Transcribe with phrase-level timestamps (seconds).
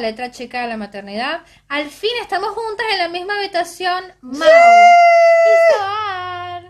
[0.00, 1.40] la letra chica de la maternidad.
[1.68, 4.04] Al fin estamos juntas en la misma habitación.
[4.22, 6.62] Mau y Soar.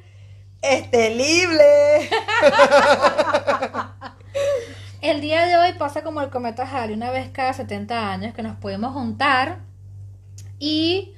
[0.61, 2.11] Este libre.
[5.01, 8.43] El día de hoy pasa como el cometa Halley, una vez cada 70 años que
[8.43, 9.61] nos podemos juntar
[10.59, 11.15] y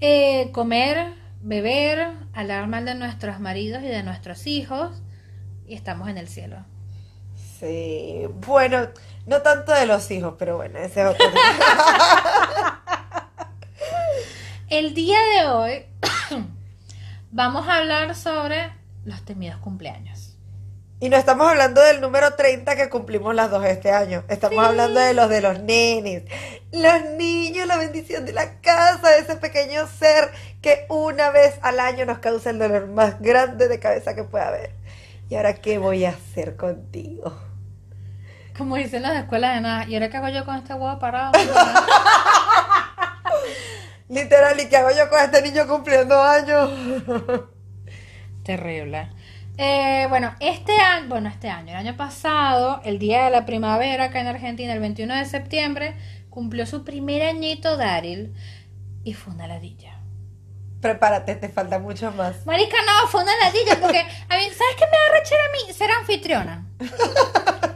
[0.00, 5.02] eh, comer, beber, hablar mal de nuestros maridos y de nuestros hijos
[5.66, 6.64] y estamos en el cielo.
[7.58, 8.88] Sí, bueno,
[9.30, 11.24] no tanto de los hijos, pero bueno, ese es otro
[14.68, 15.86] El día de hoy
[17.30, 18.72] vamos a hablar sobre
[19.04, 20.36] los temidos cumpleaños.
[20.98, 24.22] Y no estamos hablando del número 30 que cumplimos las dos este año.
[24.28, 24.68] Estamos Sí.
[24.68, 26.24] hablando de los de los nenes.
[26.72, 31.78] Los niños, la bendición de la casa, de ese pequeño ser que una vez al
[31.80, 34.74] año nos causa el dolor más grande de cabeza que pueda haber.
[35.30, 37.49] ¿Y ahora qué voy a hacer contigo?
[38.60, 39.86] Como dicen las escuelas de nada.
[39.88, 41.32] ¿Y ahora qué hago yo con este huevo parado?
[44.10, 46.70] Literal, ¿y qué hago yo con este niño cumpliendo años?
[48.44, 49.08] Terrible.
[49.56, 54.04] Eh, bueno, este año, bueno, este año, el año pasado, el día de la primavera
[54.04, 55.96] acá en Argentina, el 21 de septiembre,
[56.28, 58.34] cumplió su primer añito Daryl
[59.04, 59.99] y fue una ladilla.
[60.80, 62.46] Prepárate, te falta mucho más.
[62.46, 65.72] Marica, no, fue una ladilla porque, a mí, ¿sabes qué me da rechera a mí?
[65.74, 66.64] Ser anfitriona.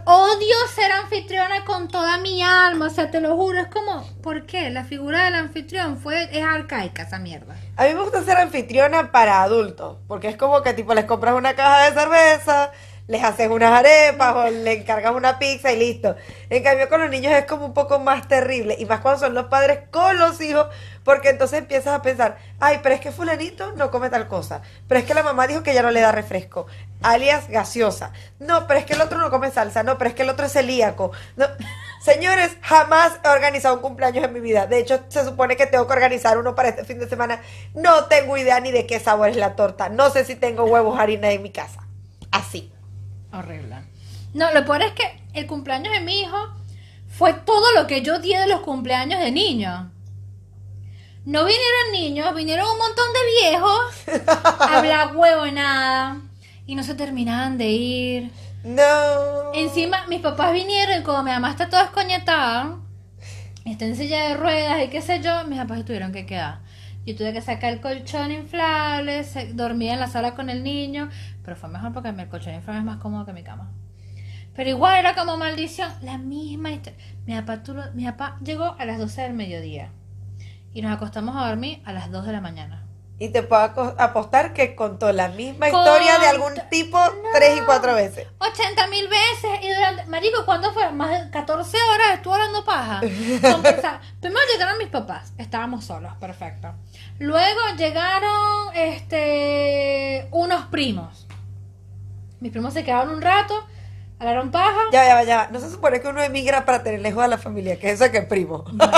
[0.06, 4.46] Odio ser anfitriona con toda mi alma, o sea, te lo juro, es como, ¿por
[4.46, 4.70] qué?
[4.70, 7.56] La figura del anfitrión fue, es arcaica esa mierda.
[7.76, 11.34] A mí me gusta ser anfitriona para adultos, porque es como que tipo les compras
[11.34, 12.70] una caja de cerveza,
[13.06, 16.16] les haces unas arepas o le encargas una pizza y listo.
[16.50, 19.34] En cambio con los niños es como un poco más terrible, y más cuando son
[19.34, 20.66] los padres con los hijos,
[21.04, 24.98] porque entonces empiezas a pensar, ay, pero es que fulanito no come tal cosa, pero
[25.00, 26.66] es que la mamá dijo que ya no le da refresco,
[27.02, 28.12] alias gaseosa.
[28.40, 30.46] No, pero es que el otro no come salsa, no, pero es que el otro
[30.46, 31.12] es celíaco.
[32.00, 34.66] Señores, jamás he organizado un cumpleaños en mi vida.
[34.66, 37.40] De hecho, se supone que tengo que organizar uno para este fin de semana.
[37.74, 39.88] No tengo idea ni de qué sabor es la torta.
[39.88, 41.86] No sé si tengo huevos, harina en mi casa.
[42.30, 42.70] Así.
[43.32, 43.76] Horrible.
[44.34, 46.36] No, lo peor es que el cumpleaños de mi hijo
[47.08, 49.86] fue todo lo que yo di de los cumpleaños de niños.
[51.26, 54.28] No vinieron niños, vinieron un montón de viejos
[54.60, 56.20] a hablar huevo y nada.
[56.66, 58.30] Y no se terminaban de ir.
[58.62, 59.54] No.
[59.54, 62.76] Encima, mis papás vinieron y como mi mamá está toda escoñetada,
[63.64, 66.60] está en silla de ruedas y qué sé yo, mis papás tuvieron que quedar.
[67.06, 69.24] Yo tuve que sacar el colchón inflable,
[69.54, 71.08] dormía en la sala con el niño,
[71.42, 73.72] pero fue mejor porque el colchón inflable es más cómodo que mi cama.
[74.54, 76.98] Pero igual era como maldición, la misma historia.
[77.26, 77.62] Mi papá,
[77.94, 79.90] mi papá llegó a las 12 del mediodía
[80.74, 82.84] y nos acostamos a dormir a las 2 de la mañana.
[83.16, 86.98] Y te puedo apostar que contó la misma historia de algún tipo
[87.32, 88.26] tres y cuatro veces.
[88.40, 90.90] 80 mil veces y durante, marico, ¿cuándo fue?
[90.90, 93.00] Más de 14 horas estuvo hablando paja.
[94.20, 96.74] Primero llegaron mis papás, estábamos solos, perfecto.
[97.20, 101.28] Luego llegaron este unos primos.
[102.40, 103.54] Mis primos se quedaron un rato,
[104.18, 104.80] hablaron paja.
[104.90, 105.48] Ya, ya, ya.
[105.52, 108.10] No se supone que uno emigra para tener lejos a la familia, que eso es
[108.10, 108.64] que es primo.
[108.72, 108.92] Bueno,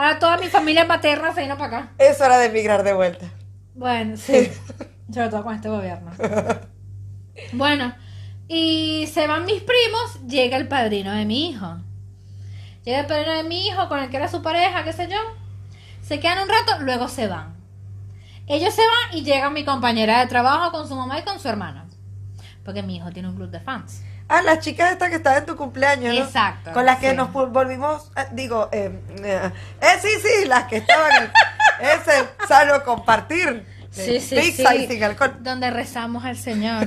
[0.00, 1.92] ahora toda mi familia materna se vino para acá.
[1.98, 3.26] Eso era de emigrar de vuelta.
[3.74, 4.50] Bueno, sí.
[5.12, 6.10] Sobre todo con este gobierno.
[7.52, 7.94] Bueno,
[8.48, 11.78] y se van mis primos, llega el padrino de mi hijo.
[12.84, 15.18] Llega el padrino de mi hijo con el que era su pareja, qué sé yo.
[16.02, 17.56] Se quedan un rato, luego se van.
[18.46, 21.48] Ellos se van y llega mi compañera de trabajo con su mamá y con su
[21.48, 21.86] hermana.
[22.64, 24.02] Porque mi hijo tiene un club de fans.
[24.32, 26.24] Ah, las chicas estas que estaban en tu cumpleaños, ¿no?
[26.24, 27.16] Exacto, Con las que sí.
[27.16, 31.30] nos volvimos, eh, digo, eh, eh, eh, sí, sí, las que estaban en
[31.98, 33.66] ese sano compartir.
[33.90, 34.84] Sí, sí, pizza sí.
[34.84, 35.36] y sin alcohol.
[35.40, 36.86] Donde rezamos al Señor.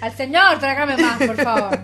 [0.00, 1.80] al Señor, tráigame más, por favor.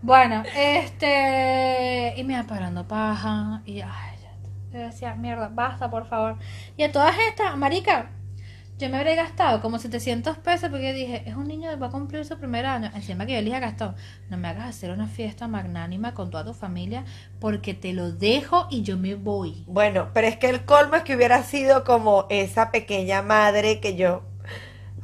[0.00, 2.14] Bueno, este.
[2.16, 3.60] Y me iba parando paja.
[3.66, 4.14] Y ay.
[4.74, 6.36] Yo decía, mierda, basta, por favor.
[6.76, 8.10] Y a todas estas, marica,
[8.78, 11.90] yo me habré gastado como 700 pesos porque dije, es un niño que va a
[11.90, 12.90] cumplir su primer año.
[12.94, 13.94] Encima que yo le dije gastado,
[14.30, 17.04] no me hagas hacer una fiesta magnánima con toda tu familia
[17.38, 19.64] porque te lo dejo y yo me voy.
[19.68, 23.94] Bueno, pero es que el colmo es que hubiera sido como esa pequeña madre que
[23.94, 24.22] yo.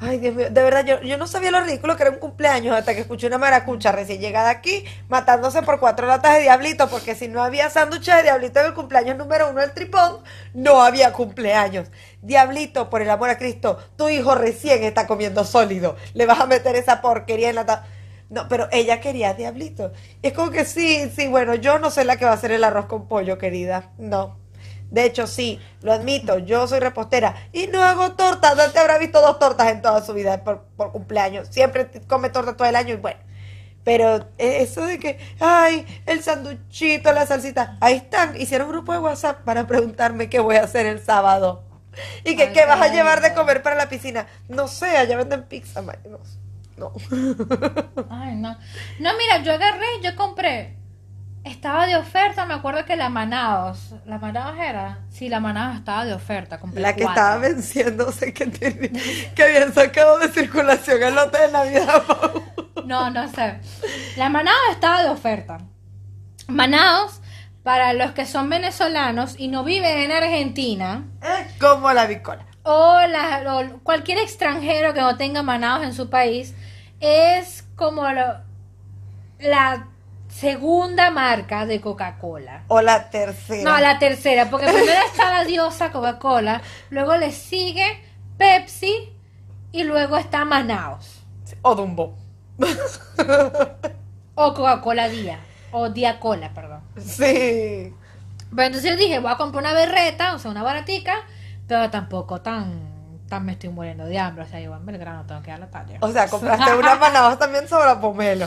[0.02, 2.74] Ay, Dios mío, de verdad, yo, yo no sabía lo ridículo que era un cumpleaños
[2.74, 7.14] hasta que escuché una maracucha recién llegada aquí matándose por cuatro latas de diablito, porque
[7.14, 10.22] si no había sándwiches de diablito en el cumpleaños número uno del tripón,
[10.54, 11.88] no había cumpleaños.
[12.22, 16.46] Diablito, por el amor a Cristo, tu hijo recién está comiendo sólido, le vas a
[16.46, 17.84] meter esa porquería en la
[18.30, 19.92] No, pero ella quería diablito.
[20.22, 22.52] Y es como que sí, sí, bueno, yo no soy la que va a hacer
[22.52, 23.92] el arroz con pollo, querida.
[23.98, 24.39] No.
[24.90, 28.56] De hecho, sí, lo admito, yo soy repostera y no hago tortas.
[28.56, 31.48] Dante habrá visto dos tortas en toda su vida por, por cumpleaños.
[31.50, 33.20] Siempre come torta todo el año y bueno.
[33.84, 38.40] Pero eso de que, ay, el sanduchito, la salsita, ahí están.
[38.40, 41.64] Hicieron un grupo de WhatsApp para preguntarme qué voy a hacer el sábado.
[42.24, 44.26] Y que Ay, qué vas a llevar de comer para la piscina.
[44.48, 46.20] No sé, allá venden pizza, ma- no.
[46.76, 46.92] no.
[48.08, 48.58] Ay, no.
[48.98, 50.79] No, mira, yo agarré, yo compré.
[51.44, 53.94] Estaba de oferta, me acuerdo que la Manaos.
[54.04, 54.98] ¿La Manaos era?
[55.10, 56.58] Sí, la Manaos estaba de oferta.
[56.60, 57.22] Compré La que cuatro.
[57.22, 62.02] estaba venciéndose que, tenía- que habían sacado de circulación el lote de Navidad.
[62.84, 63.60] No, no sé.
[64.16, 65.58] La Manaos estaba de oferta.
[66.48, 67.20] Manaos,
[67.62, 72.44] para los que son venezolanos y no viven en Argentina, Es como la bicola.
[72.64, 76.54] o, la- o cualquier extranjero que no tenga Manaos en su país,
[77.00, 78.38] es como lo-
[79.38, 79.86] la
[80.30, 82.64] segunda marca de Coca-Cola.
[82.68, 83.70] O la tercera.
[83.70, 88.02] No, la tercera, porque primero está la diosa Coca-Cola, luego le sigue
[88.38, 89.12] Pepsi
[89.72, 91.22] y luego está Manaos.
[91.62, 92.16] O Dumbo.
[94.34, 95.40] O Coca-Cola Día,
[95.72, 96.80] o Día Cola, perdón.
[96.98, 97.92] Sí.
[98.54, 101.14] Pero entonces yo dije, voy a comprar una berreta, o sea, una baratica,
[101.68, 104.44] pero tampoco tan, tan me estoy muriendo de hambre.
[104.44, 105.98] O sea, yo en Belgrano tengo que dar la talla.
[106.00, 108.46] O sea, compraste una manados también sobre pomelo.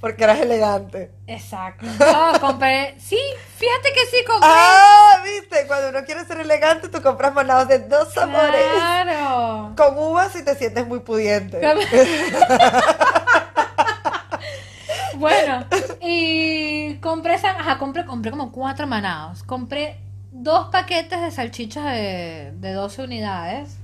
[0.00, 1.10] Porque eras elegante.
[1.26, 1.84] Exacto.
[1.98, 3.18] No, compré, sí,
[3.56, 4.48] fíjate que sí compré.
[4.50, 8.66] Ah, viste, cuando uno quiere ser elegante, tú compras manados de dos sabores.
[8.74, 9.74] Claro.
[9.76, 11.60] Con uvas y te sientes muy pudiente.
[15.20, 15.66] Bueno,
[16.00, 19.42] y compré ajá, compré, compré como cuatro manados.
[19.42, 19.98] Compré
[20.32, 23.76] dos paquetes de salchichas de, de 12 unidades.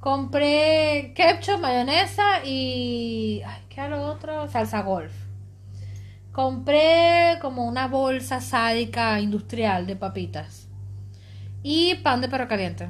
[0.00, 3.42] Compré ketchup, mayonesa y.
[3.46, 4.48] Ay, ¿Qué era lo otro?
[4.48, 5.12] Salsa golf.
[6.30, 10.68] Compré como una bolsa sádica industrial de papitas.
[11.64, 12.88] Y pan de perro caliente.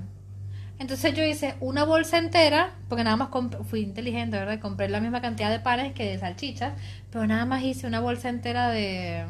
[0.78, 3.30] Entonces yo hice una bolsa entera, porque nada más
[3.64, 4.60] fui inteligente, ¿verdad?
[4.60, 6.74] Compré la misma cantidad de panes que de salchichas,
[7.10, 9.24] pero nada más hice una bolsa entera de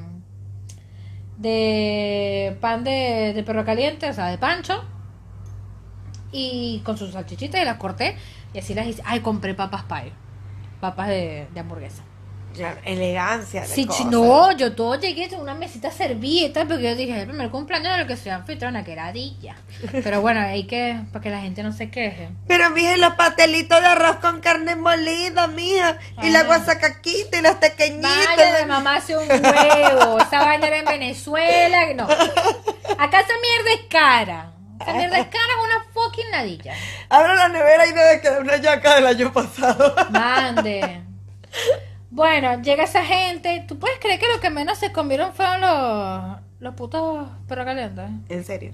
[1.39, 4.85] de pan de, perro caliente, o sea, de pancho,
[6.33, 8.17] y con sus salchichitas y las corté
[8.53, 9.03] y así las hice.
[9.05, 10.13] Ay, compré papas pie,
[10.91, 12.03] papas de, de hamburguesa.
[12.55, 13.63] Claro, elegancia.
[13.63, 14.07] de Sí, cosas.
[14.07, 18.03] no, yo todo llegué con una mesita servieta porque yo dije, el primer cumpleaños de
[18.03, 19.57] lo que soy anfitriona, que era dilla.
[20.05, 22.29] Pero bueno, hay que, para que la gente no se queje.
[22.47, 25.99] Pero mija, y los pastelitos de arroz con carne molida, mija.
[26.23, 28.37] Y la guasacaquita y las pequeñitas.
[28.37, 30.21] Vaya de mamá hace un huevo.
[30.21, 31.93] Esa vaina era en Venezuela.
[31.97, 32.05] No.
[32.05, 34.54] Acá esa mierda es cara.
[34.81, 36.75] Es cara es una fucking ladilla.
[37.09, 39.95] Abro la nevera y debe quedar una yaca del año pasado.
[40.11, 41.03] Mande.
[42.11, 43.65] Bueno, llega esa gente.
[43.67, 48.05] ¿Tú puedes creer que lo que menos se comieron fueron los, los putos perros calientes?
[48.29, 48.73] En serio.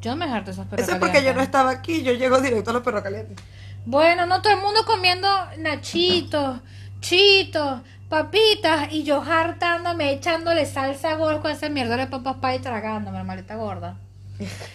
[0.00, 2.40] Yo no me harto esos perros Eso es porque yo no estaba aquí, yo llego
[2.40, 3.36] directo a los perros calientes.
[3.84, 6.60] Bueno, no todo el mundo comiendo nachitos,
[7.00, 12.58] chitos, papitas y yo hartándome, echándole salsa gorda con esa mierda de papas pie y
[12.58, 13.96] tragándome, maleta gorda.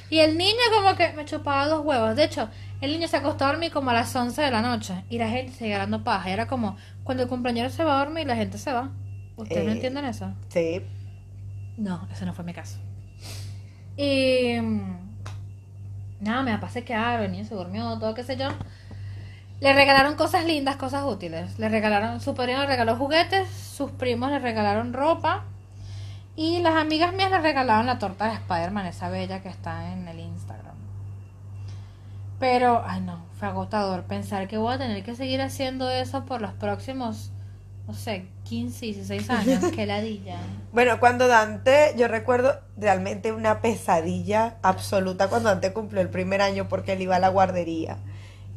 [0.10, 2.16] Y el niño como que me chupaba dos huevos.
[2.16, 2.50] De hecho,
[2.82, 5.30] el niño se acostó a dormir como a las 11 de la noche y la
[5.30, 6.30] gente seguía dando paja.
[6.30, 8.90] Era como, cuando el compañero se va a dormir, la gente se va.
[9.38, 9.74] ¿Ustedes no Eh.
[9.76, 10.34] entienden eso?
[10.50, 10.82] Sí.
[11.78, 12.78] No, ese no fue mi caso.
[13.98, 14.98] Y mm,
[16.22, 18.50] nada, me papá se quedaron, el niño se durmió, todo qué sé yo.
[19.62, 21.58] Le regalaron cosas lindas, cosas útiles.
[21.60, 25.46] Le regalaron, su padrino le regaló juguetes, sus primos le regalaron ropa
[26.36, 30.08] y las amigas mías le regalaron la torta de Spider-Man, esa bella que está en
[30.08, 30.76] el Instagram.
[32.40, 36.42] Pero, ay no, fue agotador pensar que voy a tener que seguir haciendo eso por
[36.42, 37.32] los próximos,
[37.88, 39.64] no sé, 15, 16 años.
[39.74, 40.38] Qué ladilla.
[40.74, 46.68] Bueno, cuando Dante, yo recuerdo realmente una pesadilla absoluta cuando Dante cumplió el primer año
[46.68, 47.98] porque él iba a la guardería.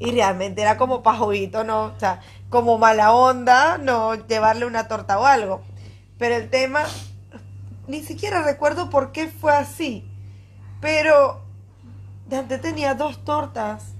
[0.00, 1.86] Y realmente era como pajovito, ¿no?
[1.86, 2.20] O sea,
[2.50, 5.62] como mala onda, no llevarle una torta o algo.
[6.18, 6.82] Pero el tema,
[7.88, 10.08] ni siquiera recuerdo por qué fue así.
[10.80, 11.42] Pero
[12.28, 13.94] Dante tenía dos tortas.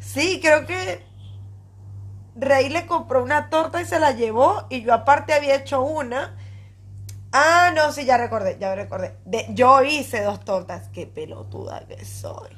[0.00, 1.04] Sí, creo que
[2.34, 6.36] Rey le compró una torta y se la llevó y yo aparte había hecho una.
[7.32, 9.16] Ah, no, sí, ya recordé, ya recordé.
[9.26, 10.88] De, yo hice dos tortas.
[10.88, 12.48] Qué pelotuda que soy.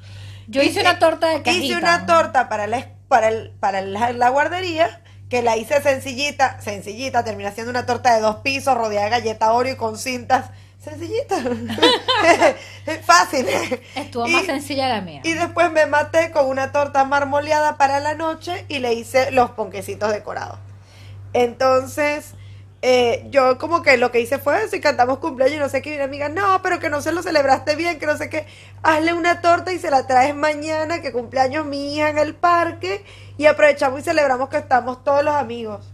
[0.47, 1.65] Yo hice una torta de cajita.
[1.65, 6.59] Hice una torta para la, para el- para la, la guardería que la hice sencillita,
[6.61, 10.51] sencillita, terminé siendo una torta de dos pisos rodeada de galleta Oreo y con cintas.
[10.83, 11.37] Sencillita.
[13.05, 13.45] Fácil.
[13.95, 15.21] Estuvo Y- más sencilla la mía.
[15.23, 19.51] y después me maté con una torta marmoleada para la noche y le hice los
[19.51, 20.59] ponquecitos decorados.
[21.33, 22.33] Entonces,
[22.83, 25.81] eh, yo como que lo que hice fue eso y cantamos cumpleaños y no sé
[25.81, 25.93] qué.
[25.93, 28.47] Y una amiga, no, pero que no se lo celebraste bien, que no sé qué.
[28.81, 33.05] Hazle una torta y se la traes mañana, que cumpleaños mi hija en el parque.
[33.37, 35.85] Y aprovechamos y celebramos que estamos todos los amigos.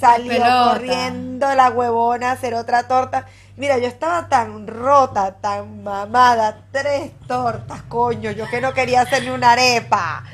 [0.00, 0.72] Salió Pelota.
[0.72, 3.26] corriendo la huevona a hacer otra torta.
[3.56, 6.62] Mira, yo estaba tan rota, tan mamada.
[6.72, 8.30] Tres tortas, coño.
[8.32, 10.24] Yo que no quería hacer ni una arepa.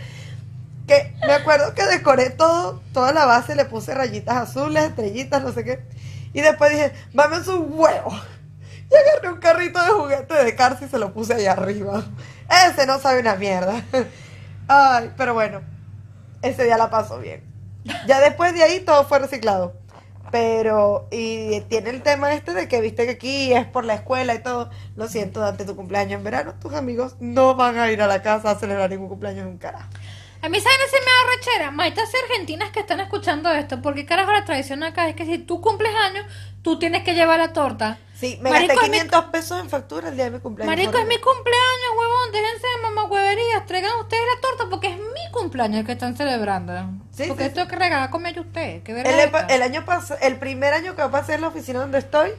[0.86, 5.52] Que me acuerdo que decoré todo, toda la base, le puse rayitas azules, estrellitas, no
[5.52, 5.84] sé qué.
[6.32, 8.12] Y después dije, mame un huevo.
[8.90, 12.04] Y agarré un carrito de juguete de Cars y se lo puse allá arriba.
[12.68, 13.82] Ese no sabe una mierda.
[14.68, 15.60] Ay, pero bueno,
[16.42, 17.42] ese día la pasó bien.
[18.06, 19.74] Ya después de ahí todo fue reciclado.
[20.32, 24.34] Pero, y tiene el tema este de que viste que aquí es por la escuela
[24.34, 24.70] y todo.
[24.96, 26.54] Lo siento, date tu cumpleaños en verano.
[26.60, 29.58] Tus amigos no van a ir a la casa a celebrar ningún cumpleaños en un
[29.58, 29.88] carajo.
[30.46, 30.78] A mí, ¿saben?
[30.88, 31.70] Se me da rechera.
[31.72, 33.82] Maitas argentinas que están escuchando esto.
[33.82, 36.24] Porque carajo, la tradición acá es que si tú cumples años,
[36.62, 37.98] tú tienes que llevar la torta.
[38.14, 40.76] Sí, me Marico, gasté es mi- 500 pesos en factura el día de mi cumpleaños.
[40.76, 42.30] Marico, es mi cumpleaños, huevón.
[42.30, 43.66] Déjense de mamagüeverías.
[43.66, 46.72] Traigan ustedes la torta porque es mi cumpleaños el que están celebrando.
[47.10, 48.84] Sí, porque sí, esto que regalar comer yo usted.
[48.84, 49.06] ¿Qué El,
[49.50, 52.30] es año pasado, el primer año que pasé en la oficina donde estoy,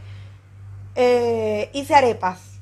[0.95, 2.56] eh, hice arepas.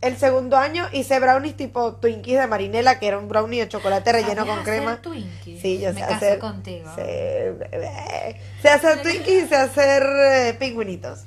[0.00, 4.12] El segundo año hice brownies tipo Twinkies de marinela, que era un brownie de chocolate
[4.12, 5.02] relleno ¿Sabías con hacer crema.
[5.02, 5.60] Twinkie?
[5.60, 6.38] Sí, yo Me sé casé hacer.
[6.38, 6.88] contigo.
[6.94, 8.40] Sé, bebé.
[8.62, 11.24] sé hacer Twinkies y sé hacer eh, pingüinitos.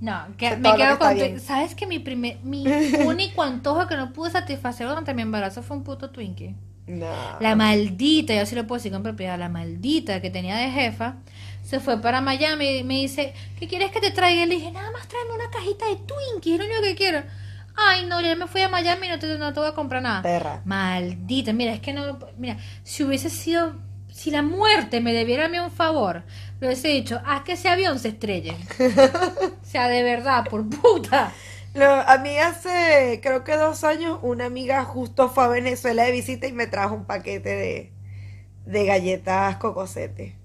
[0.00, 1.14] No, que me quedo con.
[1.14, 1.40] bien.
[1.40, 2.64] ¿Sabes que mi primer, mi
[3.06, 6.54] único antojo que no pude satisfacer durante mi embarazo fue un puto Twinkie?
[6.88, 7.06] No.
[7.40, 11.16] La maldita, yo sí lo puedo decir con propiedad, la maldita que tenía de jefa,
[11.62, 14.44] se fue para Miami y me dice, ¿qué quieres que te traiga?
[14.44, 17.22] Y le dije, nada más tráeme una cajita de Twinkie, es lo único que quiero.
[17.80, 20.02] Ay, no, ya me fui a Miami y no te, no te voy a comprar
[20.02, 20.22] nada.
[20.22, 20.62] Perra.
[20.64, 23.74] Maldita, mira, es que no, mira, si hubiese sido,
[24.12, 26.24] si la muerte me debiera a mí un favor,
[26.60, 28.52] le hubiese dicho, haz que ese avión se estrelle.
[29.62, 31.32] o sea, de verdad, por puta.
[31.74, 36.12] No, a mí hace, creo que dos años, una amiga justo fue a Venezuela de
[36.12, 37.92] visita y me trajo un paquete de,
[38.66, 40.36] de galletas cocosete.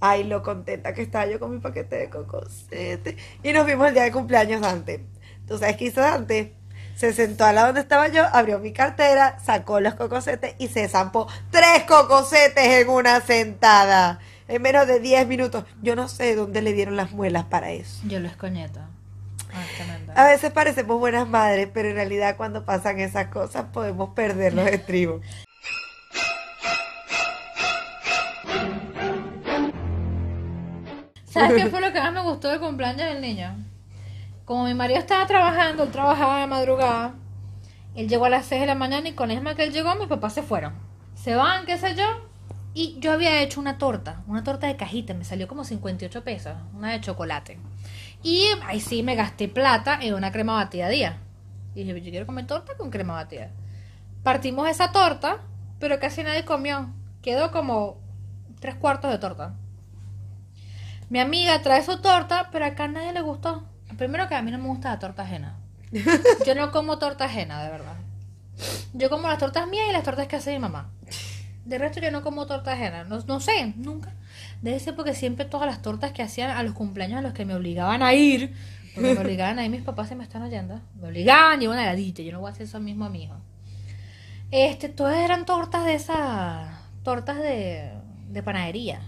[0.00, 3.16] Ay, lo contenta que estaba yo con mi paquete de cocosete.
[3.42, 5.04] Y nos vimos el día de cumpleaños Dante.
[5.46, 6.54] ¿Tú sabes qué hizo Dante?
[6.96, 10.88] Se sentó al lado donde estaba yo, abrió mi cartera, sacó los cocosetes y se
[10.88, 14.18] zampó tres cocosetes en una sentada.
[14.48, 15.64] En menos de 10 minutos.
[15.82, 18.00] Yo no sé dónde le dieron las muelas para eso.
[18.04, 18.80] Yo lo escoñeto.
[19.52, 20.12] honestamente.
[20.14, 24.66] A veces parecemos buenas madres, pero en realidad cuando pasan esas cosas podemos perder los
[24.66, 25.20] estribos.
[31.26, 33.54] ¿Sabes qué fue lo que más me gustó del cumpleaños del niño?
[34.46, 37.14] Como mi marido estaba trabajando, él trabajaba de madrugada.
[37.96, 39.92] Él llegó a las 6 de la mañana y con el misma que él llegó,
[39.96, 40.72] mis papás se fueron.
[41.16, 42.04] Se van, qué sé yo.
[42.72, 46.54] Y yo había hecho una torta, una torta de cajita, me salió como 58 pesos,
[46.74, 47.58] una de chocolate.
[48.22, 51.18] Y ahí sí me gasté plata en una crema batida día.
[51.74, 53.50] Y dije, yo quiero comer torta con crema batida.
[54.22, 55.38] Partimos esa torta,
[55.80, 56.90] pero casi nadie comió.
[57.20, 57.96] Quedó como
[58.60, 59.54] tres cuartos de torta.
[61.10, 63.64] Mi amiga trae su torta, pero acá a nadie le gustó.
[63.96, 65.56] Primero que a mí no me gusta la torta ajena.
[66.46, 67.96] Yo no como torta ajena, de verdad.
[68.94, 70.90] Yo como las tortas mías y las tortas que hace mi mamá.
[71.64, 73.04] De resto yo no como torta ajena.
[73.04, 74.14] No, no sé, nunca.
[74.62, 77.44] Debe ser porque siempre todas las tortas que hacían a los cumpleaños a los que
[77.44, 78.54] me obligaban a ir,
[78.94, 80.80] porque me obligaban a ir, mis papás se me están oyendo.
[81.00, 82.22] Me obligaban, llevo una heladita.
[82.22, 83.36] Yo no voy a hacer eso mismo a mi hijo.
[84.50, 86.70] Este, todas eran tortas de esas,
[87.02, 87.90] tortas de,
[88.28, 89.00] de panadería,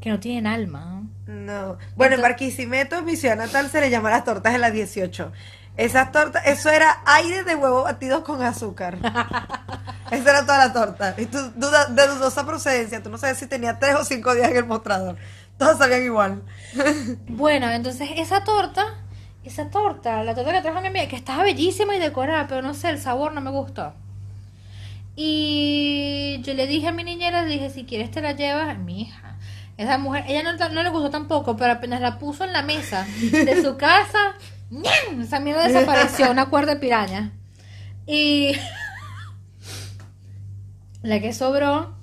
[0.00, 0.95] que no tienen alma.
[1.26, 1.34] ¿No?
[1.34, 1.78] No.
[1.96, 5.32] Bueno, en Barquisimeto, mi ciudad natal, se le llama las tortas de las 18.
[5.76, 8.96] Esas tortas, eso era aire de huevo batidos con azúcar.
[10.10, 11.14] Esa era toda la torta.
[11.18, 14.50] Y tú, duda, de dudosa procedencia, tú no sabes si tenía tres o cinco días
[14.50, 15.16] en el mostrador.
[15.58, 16.42] Todos sabían igual.
[17.28, 18.84] Bueno, entonces esa torta,
[19.44, 22.72] esa torta, la torta que trajo mi amiga, que estaba bellísima y decorada, pero no
[22.72, 23.92] sé, el sabor no me gustó.
[25.14, 29.02] Y yo le dije a mi niñera, le dije, si quieres te la llevas, mi
[29.02, 29.25] hija.
[29.76, 33.06] Esa mujer, ella no, no le gustó tampoco, pero apenas la puso en la mesa
[33.20, 34.34] de su casa,
[34.70, 35.20] ¡ñam!
[35.20, 37.32] esa mierda desapareció, una cuerda de piraña.
[38.06, 38.52] Y
[41.02, 41.94] la que sobró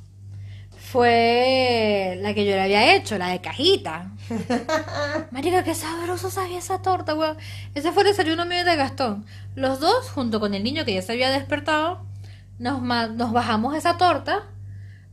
[0.77, 4.11] fue la que yo le había hecho, la de cajita.
[5.31, 7.37] Marica, qué sabroso sabía esa torta, weón.
[7.73, 9.25] Ese fue el desayuno mío de Gastón.
[9.55, 12.05] Los dos, junto con el niño que ya se había despertado,
[12.59, 14.43] nos, nos bajamos esa torta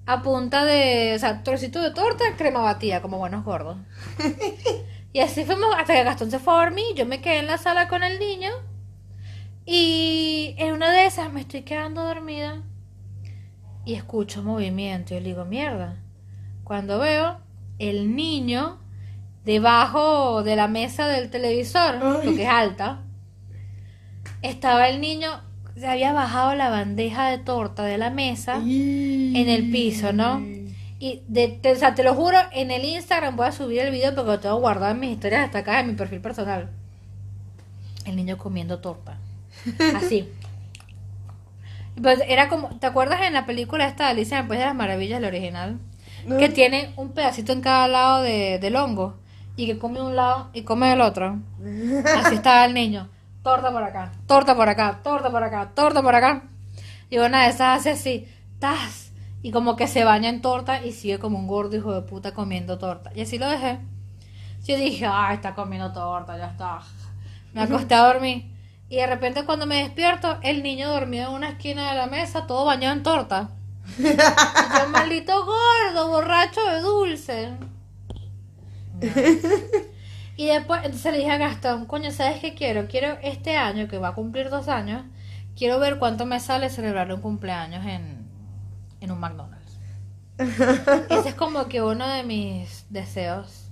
[0.07, 3.77] a punta de, o sea, trocito de torta, crema batida, como buenos gordos.
[5.13, 6.95] Y así fuimos hasta que Gastón se fue a dormir.
[6.95, 8.51] Yo me quedé en la sala con el niño.
[9.67, 12.63] Y en una de esas me estoy quedando dormida.
[13.85, 15.15] Y escucho movimiento.
[15.15, 15.97] Y le digo, mierda.
[16.63, 17.41] Cuando veo
[17.79, 18.79] el niño
[19.45, 22.21] debajo de la mesa del televisor, Ay.
[22.25, 23.03] porque es alta,
[24.43, 25.41] estaba el niño,
[25.81, 30.41] se había bajado la bandeja de torta de la mesa en el piso, ¿no?
[30.99, 33.91] Y de, te, o sea, te lo juro, en el Instagram voy a subir el
[33.91, 36.69] video porque lo tengo guardado en mis historias destacadas en mi perfil personal.
[38.05, 39.19] El niño comiendo torta.
[39.97, 40.29] Así.
[42.01, 45.21] Pues era como, ¿te acuerdas en la película esta de Alicia País de las Maravillas,
[45.21, 45.79] la original?
[46.25, 46.39] No.
[46.39, 49.19] Que tiene un pedacito en cada lado de, del hongo
[49.57, 51.41] y que come un lado y come el otro.
[52.17, 53.11] Así estaba el niño.
[53.43, 56.43] Torta por acá, torta por acá, torta por acá, torta por acá.
[57.09, 58.29] Y una de esas hace así,
[58.59, 59.13] ¡tas!
[59.43, 62.35] Y como que se baña en torta y sigue como un gordo hijo de puta
[62.35, 63.11] comiendo torta.
[63.15, 63.79] Y así lo dejé.
[64.67, 66.81] Yo dije, ay, está comiendo torta, ya está.
[67.55, 68.55] Me acosté a dormir.
[68.91, 72.47] Y de repente cuando me despierto, el niño dormido en una esquina de la mesa,
[72.47, 73.49] todo bañado en torta.
[73.99, 77.53] Y yo, maldito gordo, borracho de dulce.
[80.41, 82.87] Y después, entonces le dije a Gastón, coño, ¿sabes qué quiero?
[82.89, 85.03] Quiero este año, que va a cumplir dos años,
[85.55, 88.27] quiero ver cuánto me sale celebrar un cumpleaños en,
[89.03, 89.79] en un McDonald's.
[91.11, 93.69] Ese es como que uno de mis deseos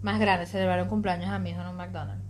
[0.00, 2.24] más grandes, celebrar un cumpleaños a mi hijo en un McDonald's.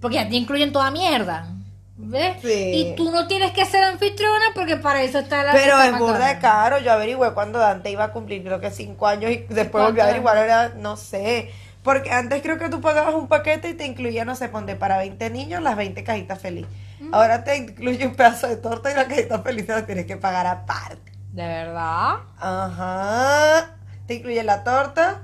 [0.00, 1.48] Porque ya te incluyen toda mierda.
[1.96, 2.36] ¿Ves?
[2.42, 2.72] Sí.
[2.76, 6.28] Y tú no tienes que ser anfitriona porque para eso está la Pero es burda
[6.28, 6.78] de caro.
[6.78, 10.04] Yo averigüé cuando Dante iba a cumplir, creo que cinco años, y después volví a
[10.04, 11.50] averiguar, era, no sé.
[11.88, 14.98] Porque antes creo que tú pagabas un paquete y te incluía, no sé, ponte para
[14.98, 16.66] 20 niños las 20 cajitas feliz.
[17.12, 20.18] Ahora te incluye un pedazo de torta y la cajita feliz te la tienes que
[20.18, 21.12] pagar aparte.
[21.32, 22.16] ¿De verdad?
[22.38, 23.70] Ajá.
[24.06, 25.22] Te incluye la torta,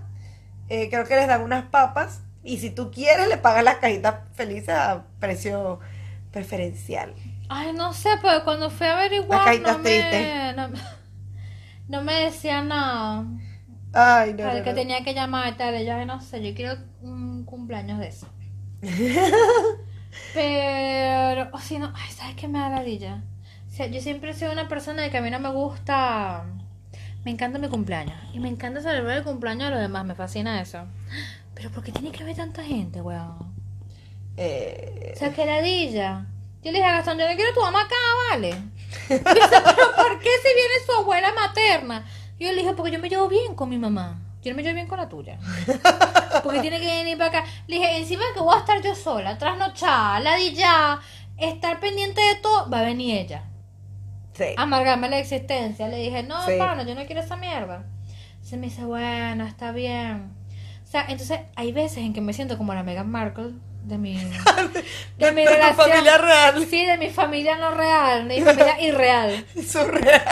[0.70, 4.14] eh, creo que les dan unas papas y si tú quieres le pagas las cajitas
[4.32, 5.80] felices a precio
[6.32, 7.14] preferencial.
[7.50, 10.12] Ay, no sé, pero cuando fui a averiguar Las cajitas no tristes.
[10.12, 10.68] me, no,
[11.88, 13.26] no me decían nada.
[13.94, 14.74] Ay, no, Al no, que no.
[14.74, 18.28] tenía que llamar tal, ay, no sé, yo quiero un cumpleaños de eso.
[20.32, 23.22] Pero, o si no, ay, ¿sabes qué me da ladilla?
[23.68, 26.44] O sea, yo siempre he sido una persona de que a mí no me gusta,
[27.24, 28.16] me encanta mi cumpleaños.
[28.32, 30.80] Y me encanta celebrar el cumpleaños de los demás, me fascina eso.
[31.54, 33.54] Pero ¿por qué tiene que haber tanta gente, weón?
[34.36, 36.26] Eh, O sea, que ladilla.
[36.62, 37.94] Yo le dije a Gastón, yo no quiero tu mamá acá,
[38.30, 38.48] ¿vale?
[38.50, 38.52] Y
[39.14, 42.04] dice, pero ¿por qué si viene su abuela materna?
[42.38, 44.20] Y yo le dije, porque yo me llevo bien con mi mamá.
[44.42, 45.38] Yo no me llevo bien con la tuya.
[46.42, 47.44] Porque tiene que venir para acá.
[47.66, 50.98] Le dije, encima que voy a estar yo sola, trasnochada, ladilla,
[51.38, 53.44] estar pendiente de todo, va a venir ella.
[54.34, 54.44] sí.
[54.58, 55.88] Amargarme la existencia.
[55.88, 56.52] Le dije, no, Sí.
[56.58, 57.84] pana, yo no quiero esa mierda.
[58.42, 60.32] Se me dice, bueno, está bien.
[60.82, 63.52] O sea, entonces hay veces en que me siento como la Meghan Markle
[63.84, 64.14] de mi,
[65.18, 65.88] de mi De relación.
[65.88, 66.66] familia real.
[66.68, 69.46] Sí, de mi familia no real, de mi familia irreal.
[69.66, 70.22] Surreal.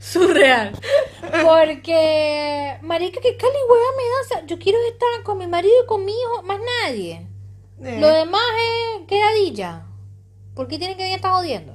[0.00, 0.72] Surreal.
[1.42, 4.20] Porque, marica, que cali hueva me da.
[4.22, 7.26] O sea, yo quiero estar con mi marido y con mi hijo, más nadie.
[7.82, 8.40] Eh, Lo demás
[8.98, 9.84] es quedadilla.
[10.54, 11.74] ¿Por qué tienen que venir a estar jodiendo?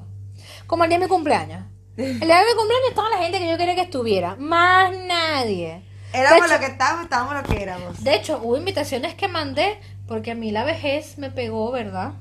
[0.67, 1.65] Como el día de mi cumpleaños.
[1.95, 4.35] El día de mi cumpleaños estaba la gente que yo quería que estuviera.
[4.35, 5.83] Más nadie.
[6.13, 8.03] Éramos lo que estábamos, estábamos lo que éramos.
[8.03, 12.13] De hecho, hubo invitaciones que mandé porque a mí la vejez me pegó, ¿verdad?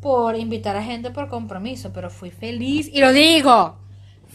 [0.00, 3.76] Por invitar a gente por compromiso, pero fui feliz, y lo digo,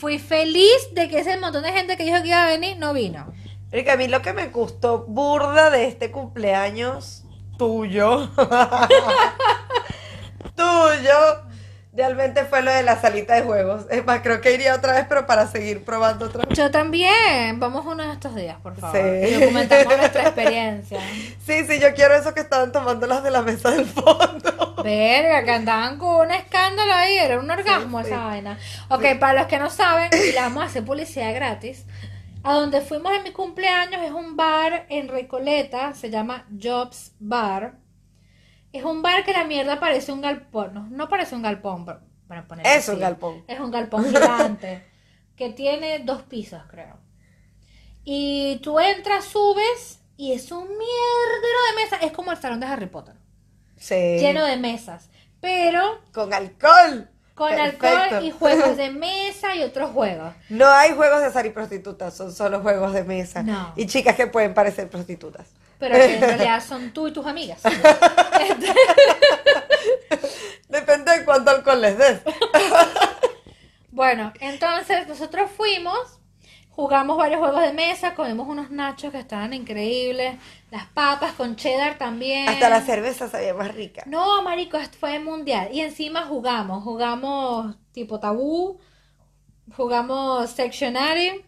[0.02, 2.92] fui feliz de que ese montón de gente que dijo que iba a venir no
[2.92, 3.32] vino.
[3.72, 7.24] Erika, a mí lo que me gustó burda de este cumpleaños
[7.60, 8.32] tuyo,
[10.56, 11.16] tuyo,
[11.94, 13.86] realmente fue lo de la salita de juegos.
[13.92, 16.58] Es más, creo que iría otra vez, pero para seguir probando otra vez.
[16.58, 19.00] Yo también, vamos uno de estos días, por favor.
[19.00, 19.28] Sí.
[19.28, 21.00] Y documentamos nuestra experiencia.
[21.46, 24.41] Sí, sí, yo quiero eso que estaban tomando las de la mesa del fondo.
[24.84, 28.08] Verga, que andaban con un escándalo ahí, era un orgasmo sí.
[28.08, 28.58] esa vaina.
[28.90, 31.86] Ok, para los que no saben, y le vamos a hacer publicidad gratis.
[32.44, 37.78] A donde fuimos en mi cumpleaños es un bar en Recoleta, se llama Jobs Bar.
[38.74, 42.48] Es un bar que la mierda parece un galpón, no, no parece un galpón, pero
[42.48, 43.44] poner Es un galpón.
[43.48, 44.84] Es un galpón gigante
[45.36, 46.98] que tiene dos pisos, creo.
[48.04, 52.66] Y tú entras, subes y es un mierdero de mesas, es como el salón de
[52.66, 53.21] Harry Potter
[53.82, 53.96] Sí.
[54.20, 55.10] lleno de mesas,
[55.42, 57.10] pero Con alcohol.
[57.34, 57.88] con Perfecto.
[57.88, 60.34] alcohol y juegos de mesa y otros juegos.
[60.50, 63.42] No hay juegos de azar y prostitutas, son solo juegos de mesa.
[63.42, 63.74] No.
[63.76, 65.48] Y chicas que pueden parecer prostitutas.
[65.80, 67.60] Pero que en realidad son tú y tus amigas.
[70.70, 72.20] Depende de cuánto alcohol les des.
[73.92, 76.20] Bueno, entonces nosotros fuimos,
[76.72, 80.38] jugamos varios juegos de mesa, comimos unos nachos que estaban increíbles,
[80.72, 82.50] las papas con cheddar también.
[82.50, 84.04] Hasta la cerveza sabía más rica.
[84.06, 85.70] No, marico, fue mundial.
[85.72, 88.80] Y encima jugamos, jugamos tipo tabú,
[89.76, 91.46] jugamos sectionary,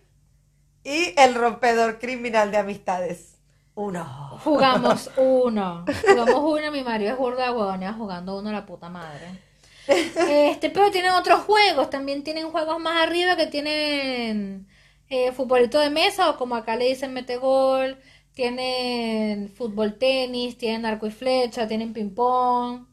[0.83, 3.38] Y el rompedor criminal de amistades.
[3.75, 4.38] Uno.
[4.43, 5.86] Jugamos uno.
[6.05, 9.41] Jugamos uno, mi marido es burda de huevonea jugando uno la puta madre.
[9.86, 14.65] Este, pero tienen otros juegos, también tienen juegos más arriba que tienen
[15.13, 17.99] eh, futbolito de mesa o como acá le dicen metegol,
[18.34, 22.88] tienen fútbol tenis, tienen arco y flecha, tienen ping pong.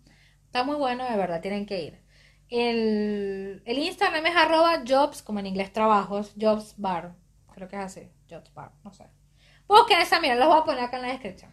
[0.45, 2.01] Está muy bueno, de verdad, tienen que ir.
[2.51, 7.15] El, el Instagram es arroba jobs, como en inglés trabajos, jobs bar.
[7.55, 9.07] Creo que es así, jobs bar, no sé.
[9.69, 11.51] Busquen esa, mira, los voy a poner acá en la descripción.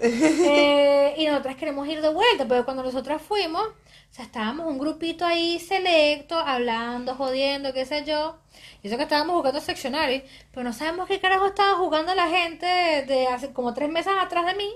[0.00, 4.78] Eh, y nosotras queremos ir de vuelta, pero cuando nosotras fuimos, o sea, estábamos un
[4.78, 8.38] grupito ahí selecto, hablando, jodiendo, qué sé yo.
[8.82, 12.66] Y eso que estábamos jugando seccionary, pero no sabemos qué carajo estaba jugando la gente
[12.66, 14.70] de, hace como tres meses atrás de mí.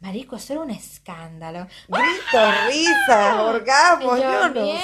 [0.00, 1.66] Marico, eso era un escándalo.
[1.86, 4.80] Gritos, risas, orgasmos, yo, yo, no sé.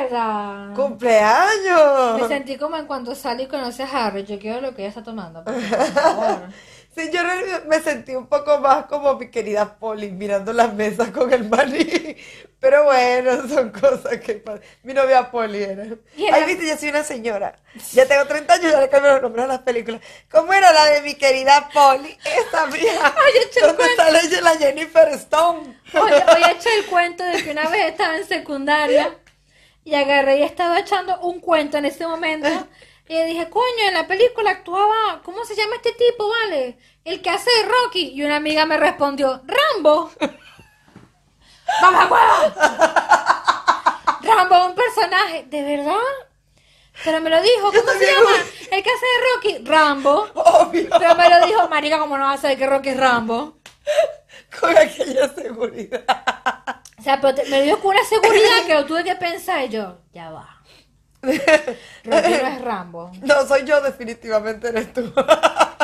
[0.00, 0.72] ¡Mierda!
[0.74, 2.22] ¡Cumpleaños!
[2.22, 4.24] Me sentí como en cuando salí y conocí a Harry.
[4.24, 5.44] Yo quiero lo que ella está tomando.
[5.44, 6.48] Por favor.
[6.94, 7.20] Sí, yo
[7.66, 12.16] me sentí un poco más como mi querida Polly mirando las mesas con el maní.
[12.60, 14.62] Pero bueno, son cosas que pasan.
[14.84, 15.84] Mi novia Polly era.
[15.84, 15.96] Era-
[16.32, 17.58] Ay, viste, yo soy una señora.
[17.92, 20.00] Ya tengo 30 años, ya le cambio los nombres a las películas.
[20.30, 22.16] ¿Cómo era la de mi querida Polly?
[22.24, 23.12] Esa mía.
[23.56, 25.76] el ¿Dónde sale la Jennifer Stone?
[25.94, 29.18] Oye, hoy eché el cuento de que una vez estaba en secundaria
[29.84, 32.48] y agarré y estaba echando un cuento en ese momento.
[33.06, 36.78] Y le dije, coño, en la película actuaba, ¿cómo se llama este tipo, vale?
[37.04, 38.12] El que hace de Rocky.
[38.14, 40.10] Y una amiga me respondió, Rambo.
[41.82, 42.54] ¡Vamos, huevo!
[44.22, 45.44] Rambo, un personaje.
[45.48, 45.96] ¿De verdad?
[47.04, 48.30] Pero me lo dijo, ¿cómo se llama?
[48.70, 50.28] El que hace de Rocky, Rambo.
[50.34, 50.88] Obvio.
[50.98, 53.58] Pero me lo dijo, marica, ¿cómo no va a saber que Rocky es Rambo?
[54.60, 56.04] Con aquella seguridad.
[56.98, 59.68] O sea, pero te- me dio con una seguridad que lo tuve que pensar y
[59.68, 60.53] yo, ya va.
[62.04, 63.12] Rocky no es Rambo.
[63.22, 65.12] No, soy yo, definitivamente eres tú.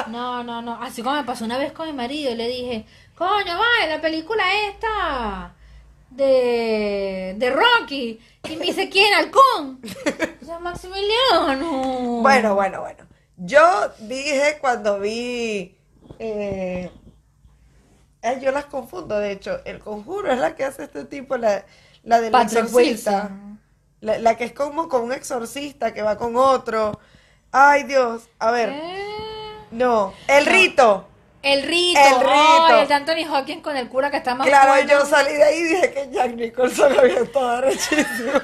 [0.04, 0.82] No, no, no.
[0.82, 4.00] Así como me pasó una vez con mi marido y le dije, coño, va, la
[4.00, 5.54] película esta
[6.10, 8.20] de, de Rocky.
[8.44, 9.12] Y me dice, ¿quién?
[9.14, 9.80] Halcón.
[10.40, 12.22] O sea, Maximiliano.
[12.22, 13.06] Bueno, bueno, bueno.
[13.36, 13.60] Yo
[14.00, 15.76] dije cuando vi.
[16.18, 16.90] eh,
[18.40, 19.60] yo las confundo, de hecho.
[19.64, 21.64] El conjuro es la que hace este tipo, la,
[22.02, 23.30] la del Patrick exorcista.
[23.30, 23.49] Wilson.
[24.00, 26.98] La, la que es como con un exorcista que va con otro.
[27.52, 28.28] Ay, Dios.
[28.38, 28.70] A ver.
[28.70, 29.06] Eh,
[29.72, 30.12] No.
[30.26, 31.06] El rito.
[31.42, 32.00] El rito.
[32.00, 32.80] El rito.
[32.80, 34.90] El de Anthony Hawkins con el cura que está más Claro, bueno.
[34.90, 38.32] yo salí de ahí y dije que Jack Nicholson había estado rechísimo.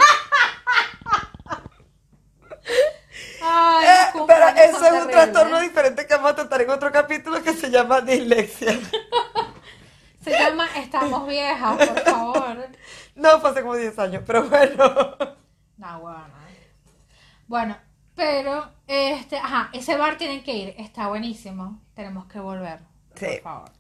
[3.43, 7.43] Ay, Eh, pero eso es un trastorno diferente que vamos a tratar en otro capítulo
[7.43, 8.79] que se llama dislexia.
[10.25, 12.57] Se llama Estamos viejas, por favor.
[13.15, 15.17] No, fue hace como 10 años, pero bueno.
[15.77, 16.25] No, bueno.
[17.49, 17.77] Bueno,
[18.17, 20.75] pero, este, ajá, ese bar tienen que ir.
[20.79, 21.81] Está buenísimo.
[21.95, 22.81] Tenemos que volver.
[23.15, 23.27] Sí.
[23.27, 23.71] Por favor.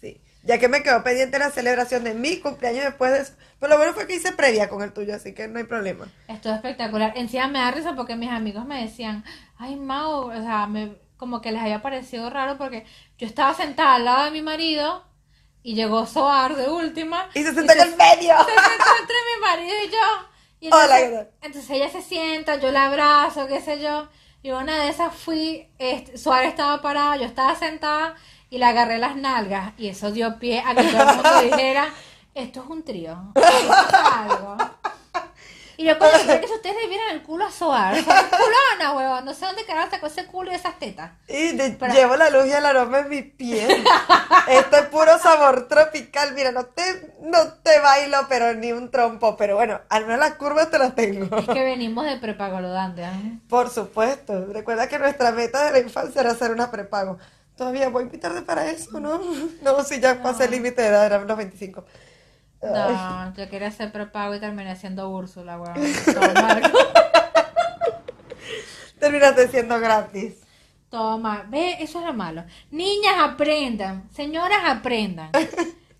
[0.00, 3.32] Sí, ya que me quedó pendiente la celebración de mi cumpleaños después de eso.
[3.58, 6.06] Pero lo bueno fue que hice previa con el tuyo, así que no hay problema.
[6.28, 7.12] Esto es espectacular.
[7.16, 9.24] Encima me da risa porque mis amigos me decían,
[9.56, 12.84] ay, Mau, o sea, me, como que les había parecido raro porque
[13.16, 15.04] yo estaba sentada al lado de mi marido
[15.62, 17.30] y llegó Soar de última.
[17.32, 18.36] Y se sentó en el medio.
[18.38, 20.33] se sentó entre mi marido y yo.
[20.64, 20.68] Y
[21.42, 24.08] entonces, ella se sienta, yo la abrazo, qué sé yo.
[24.42, 28.14] Y una de esas fui, este, Suárez estaba parado, yo estaba sentada
[28.48, 29.74] y le agarré las nalgas.
[29.76, 31.92] Y eso dio pie a que todo el mundo dijera,
[32.34, 33.32] esto es un trío.
[33.34, 34.56] esto es algo.
[35.76, 39.24] Y yo cuando que si ustedes le vieran el culo a Soar, culona, huevón.
[39.24, 41.12] No sé dónde carajo sacó ese culo y esas tetas.
[41.28, 43.84] Y de- llevo la luz y el aroma en mi piel.
[44.48, 46.32] Esto es puro sabor tropical.
[46.34, 49.36] Mira, no te, no te bailo, pero ni un trompo.
[49.36, 51.36] Pero bueno, al menos las curvas te las tengo.
[51.36, 53.38] Es que venimos de prepagolodante, ¿eh?
[53.48, 54.46] Por supuesto.
[54.46, 57.18] Recuerda que nuestra meta de la infancia era hacer una prepago.
[57.56, 59.20] Todavía voy a invitarme para eso, ¿no?
[59.62, 61.84] No, si ya pasé el límite de edad, eran los 25.
[62.72, 65.74] No, yo quería hacer prepago y terminé siendo Úrsula, weón.
[68.98, 70.40] Terminaste siendo gratis.
[70.88, 71.46] Todo mal.
[71.48, 72.44] Ve, eso es lo malo.
[72.70, 75.30] Niñas aprendan, señoras aprendan.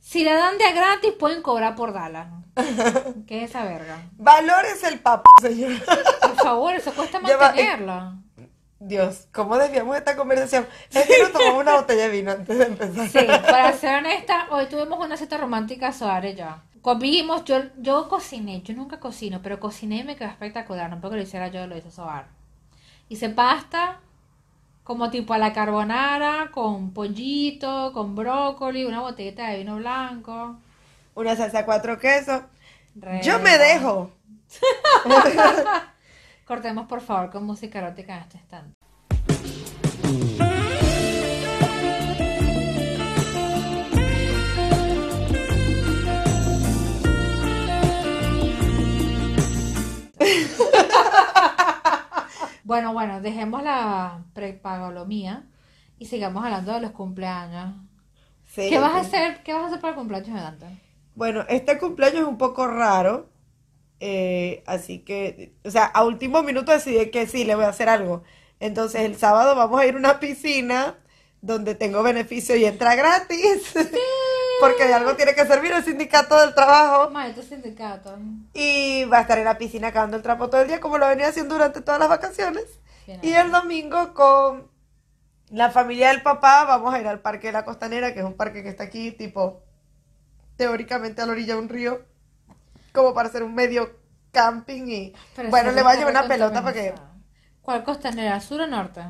[0.05, 2.29] Si la dan de a gratis, pueden cobrar por darla.
[3.27, 4.03] ¿Qué es esa verga?
[4.19, 5.73] Valores el papá, señor.
[6.21, 8.13] Por favor, eso cuesta mantenerlo.
[8.87, 10.67] Dios, ¿cómo desviamos esta conversación?
[10.93, 13.09] Es que nos tomamos una botella de vino antes de empezar.
[13.09, 16.59] Sí, para ser honesta, hoy tuvimos una cita romántica Soare ya.
[16.83, 20.91] Comimos, yo, yo cociné, yo nunca cocino, pero cociné y me quedó espectacular.
[20.91, 22.27] No porque lo hiciera yo, lo hizo Soar.
[23.09, 24.01] Hice pasta,
[24.83, 30.57] como tipo a la carbonara, con pollito, con brócoli, una botellita de vino blanco.
[31.15, 32.43] Una salsa cuatro quesos.
[32.97, 34.11] Re- Yo me dejo.
[36.45, 38.75] Cortemos por favor con música erótica en este instante.
[52.65, 55.45] Bueno, bueno, dejemos la prepagolomía
[55.99, 57.75] y sigamos hablando de los cumpleaños.
[58.47, 58.69] Sí.
[58.69, 59.43] ¿Qué vas a hacer?
[59.45, 60.67] ¿Qué vas a hacer para el cumpleaños de Dante?
[61.15, 63.29] Bueno, este cumpleaños es un poco raro,
[64.01, 67.89] eh, así que, o sea, a último minuto decidí que sí, le voy a hacer
[67.89, 68.23] algo.
[68.61, 70.97] Entonces el sábado vamos a ir a una piscina
[71.41, 73.75] donde tengo beneficio y entra gratis,
[74.61, 77.11] porque de algo tiene que servir el sindicato del trabajo.
[77.11, 78.17] Maldito sindicato.
[78.55, 81.07] Y va a estar en la piscina cagando el trapo todo el día, como lo
[81.07, 82.65] venía haciendo durante todas las vacaciones.
[83.07, 84.71] Bien Y el domingo con
[85.51, 88.35] la familia del papá vamos a ir al Parque de la Costanera, que es un
[88.35, 89.63] parque que está aquí, tipo,
[90.57, 92.07] teóricamente a la orilla de un río,
[92.95, 93.91] como para hacer un medio
[94.33, 96.95] camping y, Pero bueno, le va a llevar una pelota para que.
[97.63, 98.41] ¿Cuál costanera?
[98.41, 99.03] ¿Sur o norte?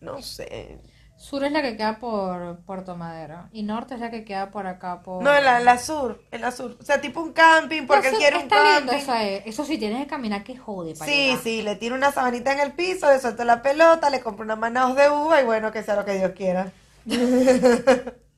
[0.00, 0.78] no sé.
[1.16, 4.68] Sur es la que queda por Puerto Madero y norte es la que queda por
[4.68, 5.24] acá por...
[5.24, 6.76] No, en la, en la sur, en la sur.
[6.80, 8.96] O sea, tipo un camping, porque él Eso quiere un camping.
[8.98, 9.42] eso, es.
[9.46, 11.42] Eso sí, tienes que caminar que jode para Sí, llegar.
[11.42, 14.54] sí, le tiro una sabanita en el piso, le suelto la pelota, le compro una
[14.56, 16.70] manaos de uva y bueno, que sea lo que Dios quiera.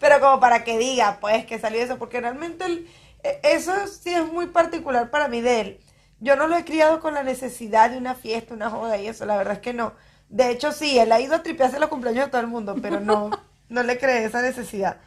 [0.00, 2.88] Pero como para que diga, pues, que salió eso, porque realmente el-
[3.22, 5.80] eso sí es muy particular para mí de él.
[6.20, 9.24] Yo no lo he criado con la necesidad de una fiesta, una joda y eso,
[9.26, 9.92] la verdad es que no.
[10.28, 13.00] De hecho, sí, él ha ido a tripearse los cumpleaños de todo el mundo, pero
[13.00, 13.30] no,
[13.68, 14.98] no le creé esa necesidad.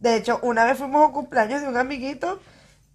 [0.00, 2.40] De hecho, una vez fuimos a un cumpleaños de un amiguito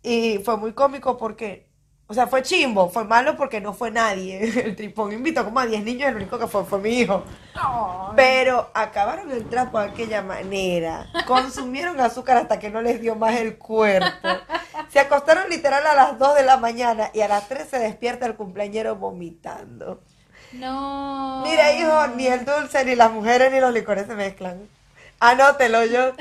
[0.03, 1.68] y fue muy cómico porque,
[2.11, 4.39] o sea, fue chimbo, fue malo porque no fue nadie.
[4.65, 7.23] El tripón invitó como a 10 niños, el único que fue fue mi hijo.
[7.53, 8.13] Ay.
[8.15, 11.05] Pero acabaron el trapo de aquella manera.
[11.27, 14.07] Consumieron azúcar hasta que no les dio más el cuerpo.
[14.89, 18.25] Se acostaron literal a las 2 de la mañana y a las 3 se despierta
[18.25, 20.01] el cumpleañero vomitando.
[20.53, 21.43] No.
[21.45, 24.67] Mira, hijo, ni el dulce, ni las mujeres, ni los licores se mezclan.
[25.19, 26.13] Anótelo yo.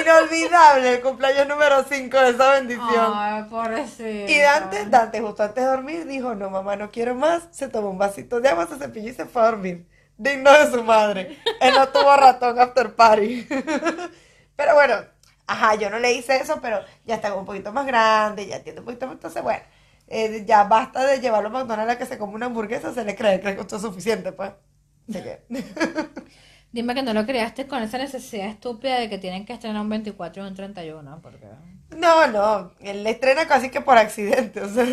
[0.00, 3.12] Inolvidable el cumpleaños número 5 de esa bendición.
[3.14, 4.32] Ay, pobrecito.
[4.32, 7.48] Y Dante, Dante, justo antes de dormir, dijo, no, mamá, no quiero más.
[7.52, 9.86] Se tomó un vasito de agua, se cepilló y se fue a dormir.
[10.16, 11.38] Digno de su madre.
[11.60, 13.46] Él no tuvo ratón after party.
[14.56, 14.96] Pero bueno,
[15.46, 18.80] ajá, yo no le hice eso, pero ya está un poquito más grande, ya entiende
[18.80, 19.14] un poquito más.
[19.14, 19.62] Entonces, bueno,
[20.08, 23.14] eh, ya basta de llevarlo a McDonald's a que se come una hamburguesa, se le
[23.14, 24.50] cree, cree que esto es suficiente, pues.
[25.08, 25.44] Así que,
[26.70, 29.88] Dime que no lo creaste con esa necesidad estúpida de que tienen que estrenar un
[29.88, 31.46] 24 y un 31, porque...
[31.96, 34.84] no, no, él le estrena casi que por accidente, o sea.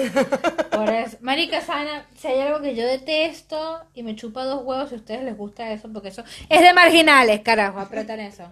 [0.72, 1.18] Por eso.
[1.20, 5.00] Marica Sana, si hay algo que yo detesto y me chupa dos huevos si a
[5.00, 8.50] ustedes les gusta eso, porque eso es de marginales, carajo, apretan eso.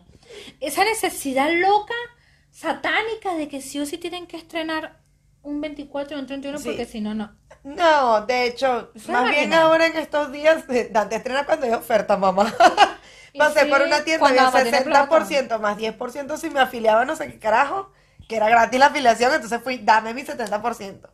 [0.59, 1.93] Esa necesidad loca,
[2.51, 4.97] satánica de que sí o sí tienen que estrenar
[5.43, 6.65] un 24 y un 31 Sí.
[6.65, 7.31] porque si no, no.
[7.63, 12.53] No, de hecho, más bien ahora en estos días, Dante estrena cuando hay oferta, mamá.
[13.33, 17.03] Y Pasé sí, por una tienda, había Papá tiene 60% más 10% si me afiliaba
[17.05, 17.91] no sé qué carajo,
[18.27, 21.09] que era gratis la afiliación, entonces fui, dame mi 70%.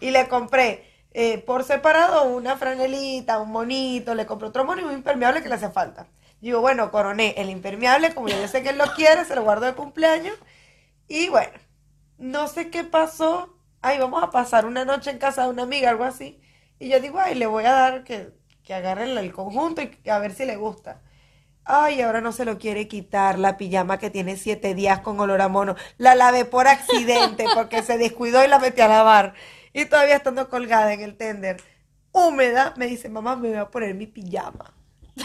[0.00, 4.84] Y le compré eh, por separado una franelita, un monito, le compré otro mono y
[4.84, 6.08] un impermeable que le hace falta.
[6.40, 9.66] Digo, bueno, coroné el impermeable, como yo sé que él lo quiere, se lo guardo
[9.66, 10.36] de cumpleaños.
[11.08, 11.52] Y bueno,
[12.18, 13.56] no sé qué pasó.
[13.82, 16.40] Ay, vamos a pasar una noche en casa de una amiga, algo así.
[16.78, 18.32] Y yo digo, ay, le voy a dar que,
[18.64, 21.02] que agarre el, el conjunto y a ver si le gusta.
[21.64, 25.40] Ay, ahora no se lo quiere quitar la pijama que tiene siete días con olor
[25.40, 25.76] a mono.
[25.96, 29.34] La lavé por accidente porque se descuidó y la metí a lavar.
[29.72, 31.62] Y todavía estando colgada en el tender,
[32.12, 34.74] húmeda, me dice, mamá, me voy a poner mi pijama.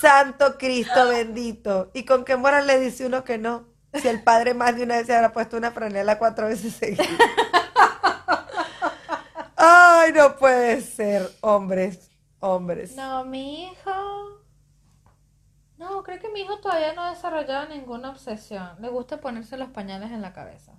[0.00, 1.90] Santo Cristo bendito.
[1.92, 3.66] ¿Y con qué moral le dice uno que no?
[3.94, 7.08] Si el padre más de una vez se habrá puesto una franela cuatro veces seguidas.
[9.56, 12.94] Ay, no puede ser, hombres, hombres.
[12.94, 14.37] No, mi hijo.
[15.78, 18.70] No, creo que mi hijo todavía no ha desarrollado ninguna obsesión.
[18.80, 20.72] Le gusta ponerse los pañales en la cabeza.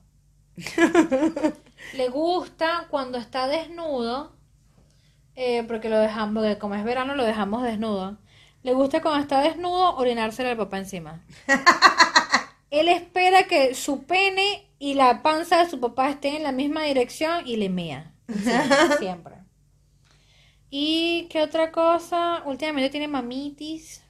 [1.94, 4.34] Le gusta cuando está desnudo,
[5.36, 8.18] eh, porque lo dejamos, porque como es verano lo dejamos desnudo.
[8.62, 11.22] Le gusta cuando está desnudo orinársele al papá encima.
[12.72, 16.84] Él espera que su pene y la panza de su papá estén en la misma
[16.84, 18.12] dirección y le mea.
[19.00, 19.36] siempre.
[20.70, 22.44] ¿Y qué otra cosa?
[22.46, 24.04] Últimamente tiene mamitis.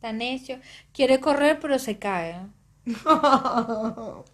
[0.00, 0.58] Está necio.
[0.94, 2.40] Quiere correr, pero se cae.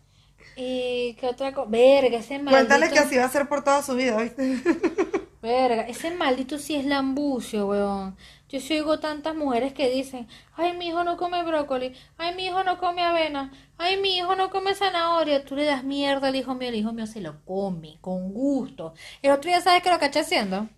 [0.54, 1.68] ¿Y qué otra cosa?
[1.68, 2.50] Verga, ese maldito.
[2.50, 4.62] Cuéntale que así va a ser por toda su vida, ¿viste?
[5.42, 8.16] Verga, ese maldito sí es lambucio, weón.
[8.48, 12.46] Yo sí oigo tantas mujeres que dicen, ay, mi hijo no come brócoli, ay, mi
[12.46, 15.44] hijo no come avena, ay, mi hijo no come zanahoria.
[15.44, 18.94] Tú le das mierda al hijo mío, el hijo mío se lo come, con gusto.
[19.20, 20.68] El otro día, ¿sabes qué lo caché haciendo?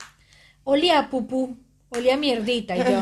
[0.65, 1.59] Olía a pupú,
[1.91, 3.01] olía mierdita, y yo,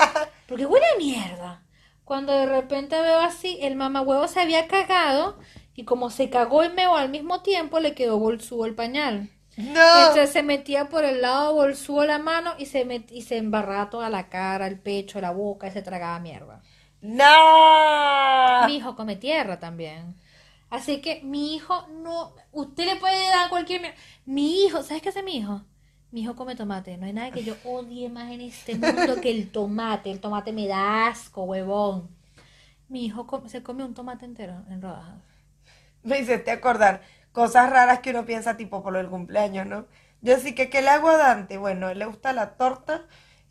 [0.46, 1.62] porque huele a mierda.
[2.04, 5.38] Cuando de repente veo así, el mamahuevo se había cagado,
[5.74, 9.30] y como se cagó y meó al mismo tiempo, le quedó bolsudo el pañal.
[9.56, 9.80] No.
[9.98, 13.90] Entonces se metía por el lado bolsudo la mano y se, met- y se embarraba
[13.90, 16.62] toda la cara, el pecho, la boca y se tragaba mierda.
[17.00, 18.66] No.
[18.66, 20.14] Mi hijo come tierra también.
[20.70, 22.34] Así que mi hijo no.
[22.52, 23.94] Usted le puede dar cualquier.
[24.26, 25.62] Mi hijo, ¿sabes qué hace mi hijo?
[26.10, 26.96] Mi hijo come tomate.
[26.96, 30.10] No hay nada que yo odie más en este mundo que el tomate.
[30.10, 32.08] El tomate me da asco, huevón.
[32.88, 35.20] Mi hijo come- se come un tomate entero en rodajas.
[36.02, 39.86] Me hiciste acordar cosas raras que uno piensa tipo por lo del cumpleaños, ¿no?
[40.22, 41.58] Yo sí que, ¿qué le hago a Dante?
[41.58, 43.02] Bueno, le gusta la torta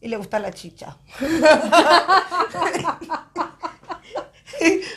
[0.02, 0.98] y le gusta la chicha.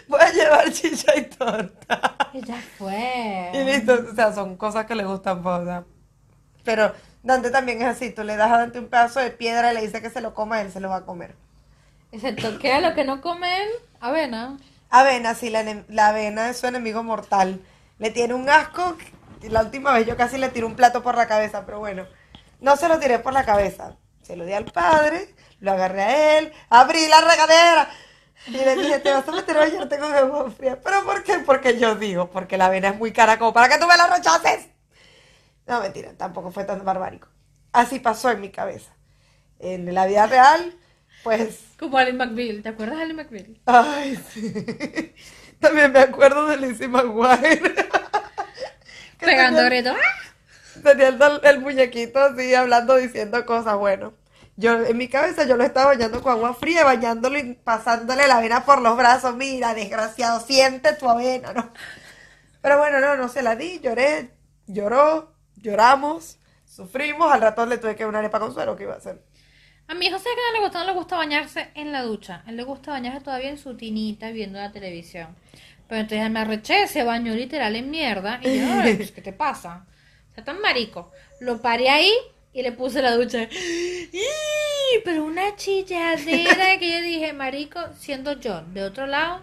[0.09, 2.17] Voy a llevar chicha y torta.
[2.33, 3.51] Y ya fue.
[3.53, 5.85] Y listo, o sea, son cosas que le gustan, pues, o sea.
[6.65, 9.75] Pero Dante también es así, tú le das a Dante un pedazo de piedra y
[9.75, 11.35] le dices que se lo coma, él se lo va a comer.
[12.13, 13.69] Excepto que a lo que no comen,
[14.01, 14.59] avena.
[14.89, 17.61] Avena, sí, la avena es su enemigo mortal.
[17.99, 18.97] Le tiene un asco.
[19.43, 22.07] La última vez yo casi le tiré un plato por la cabeza, pero bueno,
[22.61, 23.97] no se lo tiré por la cabeza.
[24.23, 27.91] Se lo di al padre, lo agarré a él, abrí la regadera
[28.47, 30.81] y le dije, te vas a meter a bañarte con agua fría.
[30.83, 31.39] ¿Pero por qué?
[31.41, 34.07] Porque yo digo, porque la avena es muy cara como para que tú me la
[34.07, 34.69] rechaces.
[35.71, 37.29] No, mentira, tampoco fue tan barbárico.
[37.73, 38.93] Así pasó en mi cabeza.
[39.61, 40.77] En la vida real,
[41.23, 42.63] pues Como Ali McBeal.
[42.63, 43.61] ¿Te acuerdas de Ali McBeal?
[43.67, 44.53] Ay, sí.
[45.61, 47.61] También me acuerdo de Lizzie McGuire.
[49.21, 49.91] Pegando grito.
[49.91, 50.33] ¡Ah!
[50.85, 53.77] El, el muñequito así, hablando, diciendo cosas.
[53.77, 54.15] Bueno,
[54.57, 58.39] yo en mi cabeza yo lo estaba bañando con agua fría, bañándolo y pasándole la
[58.39, 59.37] avena por los brazos.
[59.37, 61.73] Mira, desgraciado, siente tu avena, ¿no?
[62.63, 64.31] Pero bueno, no, no se la di, lloré,
[64.67, 67.31] lloró, lloramos, sufrimos.
[67.33, 69.23] Al ratón le tuve que dar una arepa con suero, ¿qué iba a hacer?
[69.89, 70.79] A mi hijo, ¿sabes que no le gusta?
[70.81, 72.43] No le gusta bañarse en la ducha.
[72.47, 75.35] A él le gusta bañarse todavía en su tinita viendo la televisión.
[75.89, 78.39] Pero entonces me arreché, se bañó literal en mierda.
[78.43, 79.85] Y yo, "Ay, pues, ¿qué te pasa?
[80.31, 81.11] O sea, tan marico.
[81.41, 82.13] Lo paré ahí
[82.53, 83.43] y le puse la ducha.
[83.43, 85.01] ¡Ih!
[85.05, 89.43] Pero una chilladera que yo dije, marico, siendo yo de otro lado,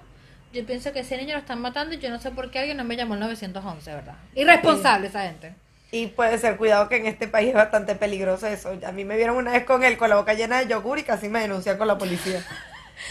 [0.53, 2.77] yo pienso que ese niño lo están matando y yo no sé por qué alguien
[2.77, 4.15] no me llamó el 911, ¿verdad?
[4.35, 5.55] Irresponsable esa gente.
[5.91, 8.77] Y puede ser, cuidado que en este país es bastante peligroso eso.
[8.85, 11.03] A mí me vieron una vez con él con la boca llena de yogur y
[11.03, 12.43] casi me denuncian con la policía.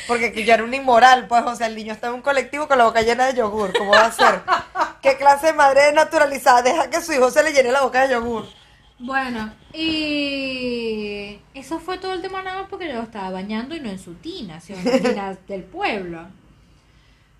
[0.06, 2.68] Porque que yo era un inmoral, pues, o sea, el niño estaba en un colectivo
[2.68, 3.72] con la boca llena de yogur.
[3.76, 4.42] ¿Cómo va a ser?
[5.00, 8.14] ¿Qué clase de madre naturalizada deja que su hijo se le llene la boca de
[8.14, 8.44] yogur?
[8.98, 13.80] Bueno, y eso fue todo el tema nada más porque yo lo estaba bañando y
[13.80, 16.26] no en su tina, sino en la del pueblo.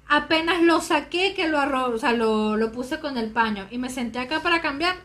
[0.09, 3.79] Apenas lo saqué que lo arro o sea, lo, lo puse con el paño y
[3.79, 4.97] me senté acá para cambiar.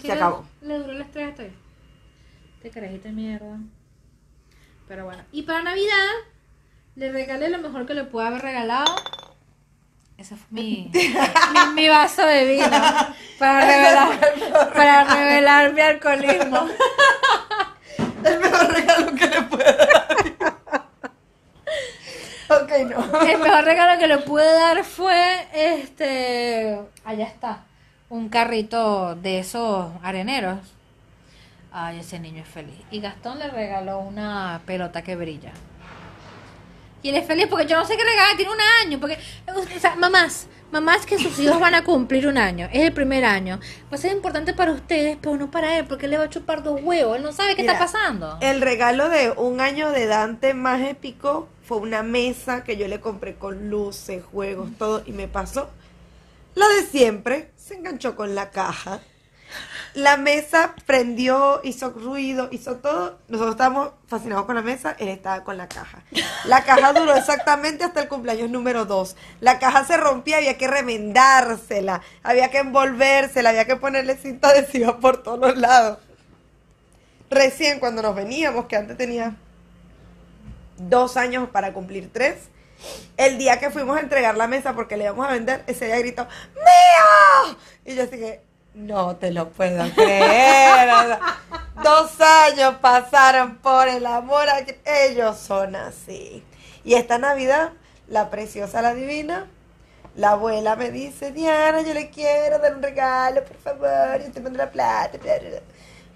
[0.00, 0.44] Se acabó.
[0.62, 1.52] le duró el estrés hasta ahí.
[2.62, 3.58] Te carajito de mierda.
[4.88, 5.22] Pero bueno.
[5.32, 6.08] Y para Navidad
[6.96, 8.94] le regalé lo mejor que le pude haber regalado.
[10.18, 12.68] Ese fue mi, mi, mi vaso de vino
[13.38, 16.68] para revelar, para revelar mi alcoholismo.
[18.24, 20.26] El mejor regalo que le puedo dar.
[22.62, 23.20] ok, no.
[23.22, 26.78] El mejor regalo que le pude dar fue este.
[27.04, 27.64] Allá está.
[28.10, 30.58] Un carrito de esos areneros.
[31.72, 32.74] Ay, ese niño es feliz.
[32.90, 35.52] Y Gastón le regaló una pelota que brilla.
[37.02, 39.00] Y él es feliz porque yo no sé qué regalar, tiene un año.
[39.00, 39.16] Porque,
[39.54, 42.68] o sea, mamás, mamás que sus hijos van a cumplir un año.
[42.72, 43.60] Es el primer año.
[43.88, 46.64] Pues es importante para ustedes, pero no para él, porque él le va a chupar
[46.64, 47.16] dos huevos.
[47.16, 48.38] Él no sabe qué Mira, está pasando.
[48.40, 53.00] El regalo de un año de Dante más épico fue una mesa que yo le
[53.00, 55.70] compré con luces, juegos, todo, y me pasó.
[56.56, 58.98] La de siempre, se enganchó con la caja.
[59.94, 63.18] La mesa prendió, hizo ruido, hizo todo.
[63.28, 66.02] Nosotros estábamos fascinados con la mesa, él estaba con la caja.
[66.46, 69.16] La caja duró exactamente hasta el cumpleaños número 2.
[69.40, 74.98] La caja se rompía, había que remendársela, había que envolvérsela, había que ponerle cinta adhesiva
[74.98, 75.98] por todos los lados
[77.30, 79.36] recién cuando nos veníamos, que antes tenía
[80.76, 82.49] dos años para cumplir tres,
[83.16, 85.98] el día que fuimos a entregar la mesa porque le íbamos a vender, ese día
[85.98, 87.56] gritó, ¡Mío!
[87.84, 88.42] Y yo que,
[88.74, 91.18] no te lo puedo creer.
[91.82, 96.44] dos años pasaron por el amor, a ellos son así.
[96.84, 97.72] Y esta Navidad,
[98.08, 99.48] la preciosa, la divina,
[100.16, 104.40] la abuela me dice, Diana, yo le quiero dar un regalo, por favor, yo te
[104.40, 105.18] mando la plata.
[105.18, 105.60] bla, bla".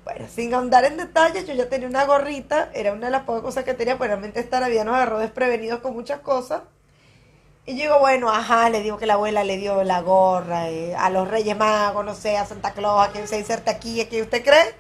[0.05, 3.43] Bueno, sin ahondar en detalles, yo ya tenía una gorrita, era una de las pocas
[3.43, 6.63] cosas que tenía, pues realmente esta Navidad nos agarró desprevenidos con muchas cosas.
[7.67, 10.95] Y yo digo, bueno, ajá, le digo que la abuela le dio la gorra eh,
[10.95, 14.09] a los Reyes Magos, no sé, a Santa Claus, a quien se inserte aquí, a
[14.09, 14.75] quien usted cree.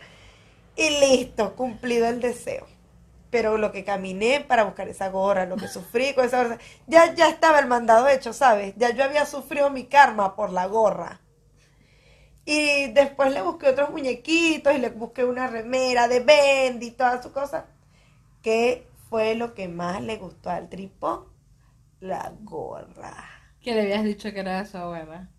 [0.76, 2.66] Y listo, cumplido el deseo.
[3.30, 7.14] Pero lo que caminé para buscar esa gorra, lo que sufrí con esa gorra, ya,
[7.14, 8.74] ya estaba el mandado hecho, ¿sabes?
[8.76, 11.20] Ya yo había sufrido mi karma por la gorra.
[12.44, 17.22] Y después le busqué otros muñequitos y le busqué una remera de Bendy y todas
[17.22, 17.64] sus cosas.
[18.42, 21.24] ¿Qué fue lo que más le gustó al tripón?
[22.00, 23.30] La gorra.
[23.60, 25.30] Que le habías dicho que era de su abuela.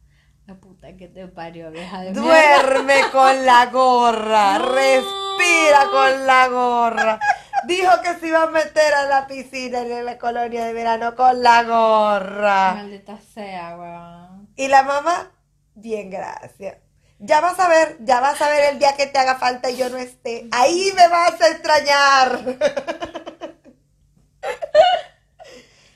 [0.48, 2.22] La puta que te parió, vieja de mierda.
[2.22, 7.20] Duerme con la gorra, respira con la gorra.
[7.68, 11.42] Dijo que se iba a meter a la piscina en la colonia de verano con
[11.42, 12.74] la gorra.
[12.76, 14.50] Maldita sea, weón.
[14.56, 15.32] Y la mamá,
[15.74, 16.85] bien, gracias.
[17.20, 19.78] Ya vas a ver, ya vas a ver el día que te haga falta y
[19.78, 20.48] yo no esté.
[20.52, 22.42] Ahí me vas a extrañar.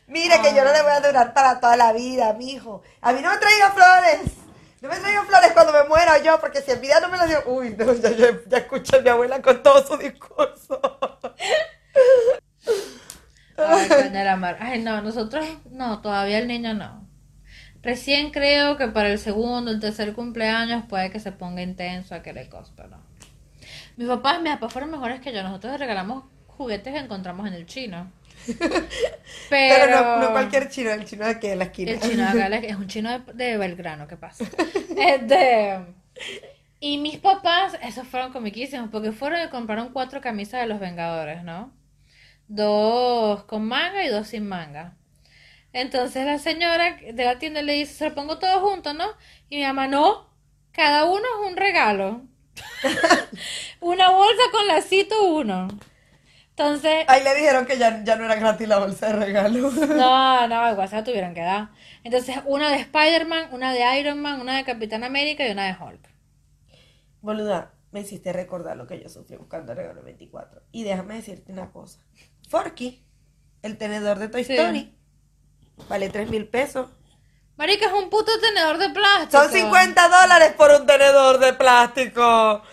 [0.08, 2.82] Mire que yo no le voy a durar para toda la vida, mijo.
[3.02, 4.22] A mí no me traiga flores.
[4.82, 7.28] No me traigan flores cuando me muera yo, porque si en vida no me las
[7.28, 7.44] dio.
[7.46, 10.80] Uy, no, ya, ya, a mi abuela con todo su discurso.
[13.58, 13.90] Ay,
[14.38, 14.58] mar.
[14.62, 17.09] Ay, no, nosotros no, todavía el niño no.
[17.82, 22.22] Recién creo que para el segundo, el tercer cumpleaños puede que se ponga intenso a
[22.22, 22.98] querer cosas, pero no.
[23.96, 25.44] Mis papás, mis papás fueron mejores que yo.
[25.44, 28.12] Nosotros les regalamos juguetes que encontramos en el chino.
[28.48, 28.70] Pero,
[29.50, 31.92] Pero no, no cualquier chino, el chino de aquí de la esquina.
[31.92, 34.46] El chino de acá es un chino de, de Belgrano, ¿qué pasa?
[34.98, 35.80] Este,
[36.82, 41.44] y mis papás, esos fueron comiquísimos, porque fueron y compraron cuatro camisas de los Vengadores,
[41.44, 41.74] ¿no?
[42.48, 44.98] Dos con manga y dos sin manga.
[45.74, 49.06] Entonces la señora de la tienda le dice, se lo pongo todo junto, ¿no?
[49.50, 50.30] Y mi mamá, no,
[50.72, 52.24] cada uno es un regalo.
[53.80, 55.68] Una bolsa con lacito uno.
[56.50, 59.72] Entonces, Ahí le dijeron que ya, ya no era gratis la bolsa de regalo.
[59.72, 61.70] no, no, igual se la tuvieron que dar.
[62.04, 65.76] Entonces, una de Spider-Man, una de Iron Man, una de Capitán América y una de
[65.82, 66.10] Hulk.
[67.22, 70.62] Boluda, me hiciste recordar lo que yo sufrí buscando el regalo 24.
[70.72, 72.00] Y déjame decirte una cosa.
[72.50, 73.04] Forky,
[73.62, 74.54] el tenedor de Toy Sí.
[74.54, 74.94] Story,
[75.88, 76.88] vale 3 mil pesos.
[77.58, 79.44] Marica, es un puto tenedor de plástico.
[79.44, 82.64] Son 50 dólares por un tenedor de plástico.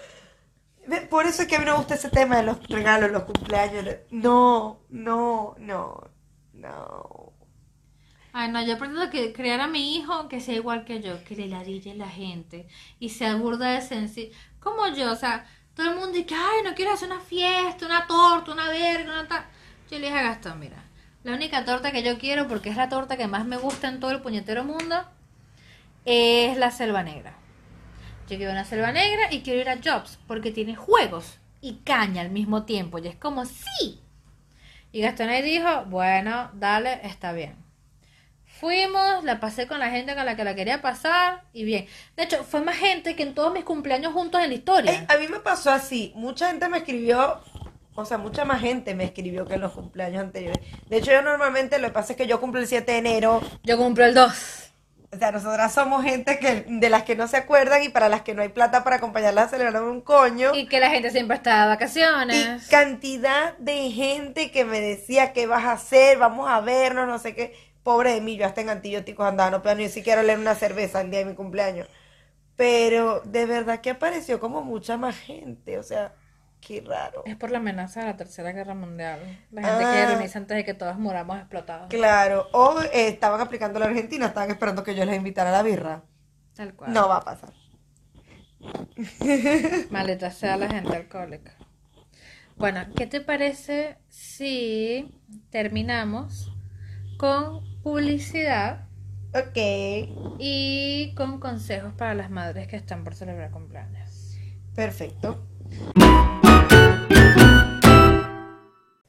[1.11, 3.24] Por eso es que a mí no me gusta ese tema de los regalos, los
[3.24, 3.84] cumpleaños.
[4.11, 6.11] No, no, no,
[6.52, 7.32] no.
[8.32, 11.34] Ay, no, yo pretendo que criar a mi hijo que sea igual que yo, que
[11.34, 12.68] le ladille la gente
[13.00, 14.32] y sea burda de sencillo.
[14.61, 18.07] Como yo, o sea, todo el mundo dice, ay, no quiero hacer una fiesta, una
[18.07, 19.46] torta, una verga, una tal.
[19.90, 20.84] Yo le dije a Gastón, mira,
[21.27, 23.99] la única torta que yo quiero, porque es la torta que más me gusta en
[23.99, 25.05] todo el puñetero mundo,
[26.05, 27.35] es la selva negra.
[28.29, 32.22] Yo quiero una selva negra y quiero ir a Jobs, porque tiene juegos y caña
[32.22, 32.99] al mismo tiempo.
[32.99, 34.01] Y es como, sí.
[34.93, 37.57] Y Gastón ahí dijo, bueno, dale, está bien.
[38.45, 41.89] Fuimos, la pasé con la gente con la que la quería pasar y bien.
[42.16, 45.07] De hecho, fue más gente que en todos mis cumpleaños juntos en la historia.
[45.09, 46.12] A mí me pasó así.
[46.14, 47.41] Mucha gente me escribió,
[47.97, 50.64] o sea, mucha más gente me escribió que en los cumpleaños anteriores.
[50.88, 53.40] De hecho, yo normalmente lo que pasa es que yo cumplo el 7 de enero.
[53.64, 54.62] Yo cumplo el 2.
[55.12, 58.22] O sea, nosotras somos gente que, de las que no se acuerdan y para las
[58.22, 60.55] que no hay plata para acompañarlas a celebrar un coño.
[60.55, 62.66] Y que la gente siempre está de Y vacaciones.
[62.68, 66.18] cantidad de gente que me decía, ¿qué vas a hacer?
[66.18, 67.55] Vamos a vernos, no sé qué.
[67.82, 71.01] Pobre de mí, yo hasta en antibióticos andaba, no puedo ni siquiera leer una cerveza
[71.01, 71.88] el día de mi cumpleaños.
[72.57, 76.14] Pero de verdad que apareció como mucha más gente, o sea,
[76.66, 77.22] qué raro.
[77.26, 79.20] Es por la amenaza de la Tercera Guerra Mundial.
[79.52, 79.92] La gente Ah.
[79.92, 81.88] quiere reunirse antes de que todos muramos explotados.
[81.88, 85.62] Claro, o eh, estaban aplicando la Argentina, estaban esperando que yo les invitara a la
[85.62, 86.02] birra.
[86.56, 86.92] Tal cual.
[86.92, 87.52] No va a pasar.
[89.90, 91.52] Maldita sea la gente alcohólica.
[92.56, 95.14] Bueno, ¿qué te parece si
[95.50, 96.52] terminamos
[97.18, 98.86] con publicidad
[99.34, 99.56] Ok.
[100.38, 104.36] y con consejos para las madres que están por celebrar cumpleaños?
[104.74, 105.46] Perfecto.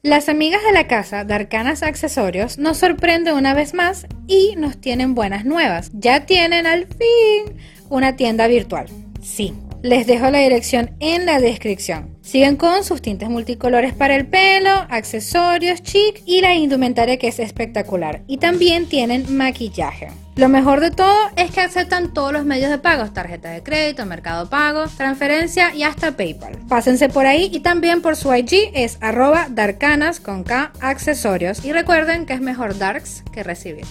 [0.08, 4.80] Las amigas de la casa de Arcanas Accesorios nos sorprenden una vez más y nos
[4.80, 5.90] tienen buenas nuevas.
[5.92, 7.58] Ya tienen al fin
[7.90, 8.86] una tienda virtual.
[9.20, 9.52] Sí,
[9.82, 12.17] les dejo la dirección en la descripción.
[12.28, 17.38] Siguen con sus tintes multicolores para el pelo, accesorios chic y la indumentaria que es
[17.38, 18.20] espectacular.
[18.26, 20.08] Y también tienen maquillaje.
[20.36, 24.04] Lo mejor de todo es que aceptan todos los medios de pago, tarjeta de crédito,
[24.04, 26.58] mercado pago, transferencia y hasta PayPal.
[26.68, 31.64] Pásense por ahí y también por su IG es arroba darkanas con K accesorios.
[31.64, 33.86] Y recuerden que es mejor darks que recibir.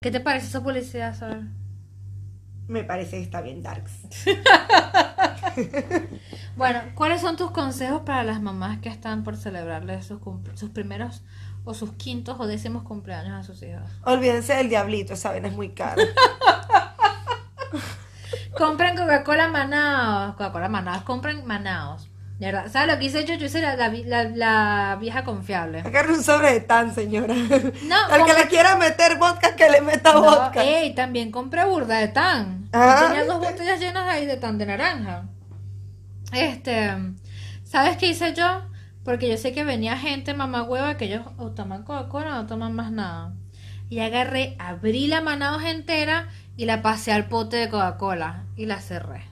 [0.00, 1.59] ¿Qué te parece esa publicidad, Sol?
[2.70, 3.92] Me parece que está bien, Darks.
[6.56, 10.18] Bueno, ¿cuáles son tus consejos para las mamás que están por celebrarle sus,
[10.54, 11.22] sus primeros
[11.64, 13.82] o sus quintos o décimos cumpleaños a sus hijos?
[14.04, 15.96] Olvídense del diablito, esa vaina es muy cara.
[18.58, 20.34] Compren Coca-Cola Manaos.
[20.34, 21.02] Coca-Cola Manaos.
[21.02, 22.09] Compren Manaos.
[22.40, 22.72] De verdad.
[22.72, 23.34] ¿Sabes lo que hice yo?
[23.34, 25.80] Yo hice la, la, vi- la- la vieja confiable.
[25.80, 27.34] Agarre un sobre de tan, señora.
[27.34, 30.64] No, Al que le quiera meter vodka, que le meta No, vodka.
[30.64, 32.68] ey, también compré burda de tan.
[32.72, 33.04] Ah.
[33.08, 35.24] Tenía dos botellas llenas ahí de tan de naranja.
[36.32, 36.90] Este,
[37.64, 38.62] ¿sabes qué hice yo?
[39.04, 42.46] Porque yo sé que venía gente mamá hueva que ellos o toman Coca-Cola o no
[42.46, 43.32] toman más nada.
[43.88, 48.80] Y agarré, abrí la Manaos entera y la pasé al pote de Coca-Cola y la
[48.80, 49.24] cerré.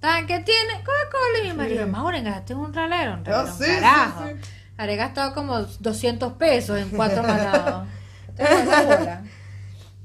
[0.00, 1.38] ¿Tan que tiene Coca-Cola?
[1.44, 4.26] Y mi marido, Mauro, gastaste un ralero, un ralero, un sí, sí, carajo.
[4.28, 4.34] sí.
[4.76, 7.22] Habré gastado como 200 pesos en cuatro.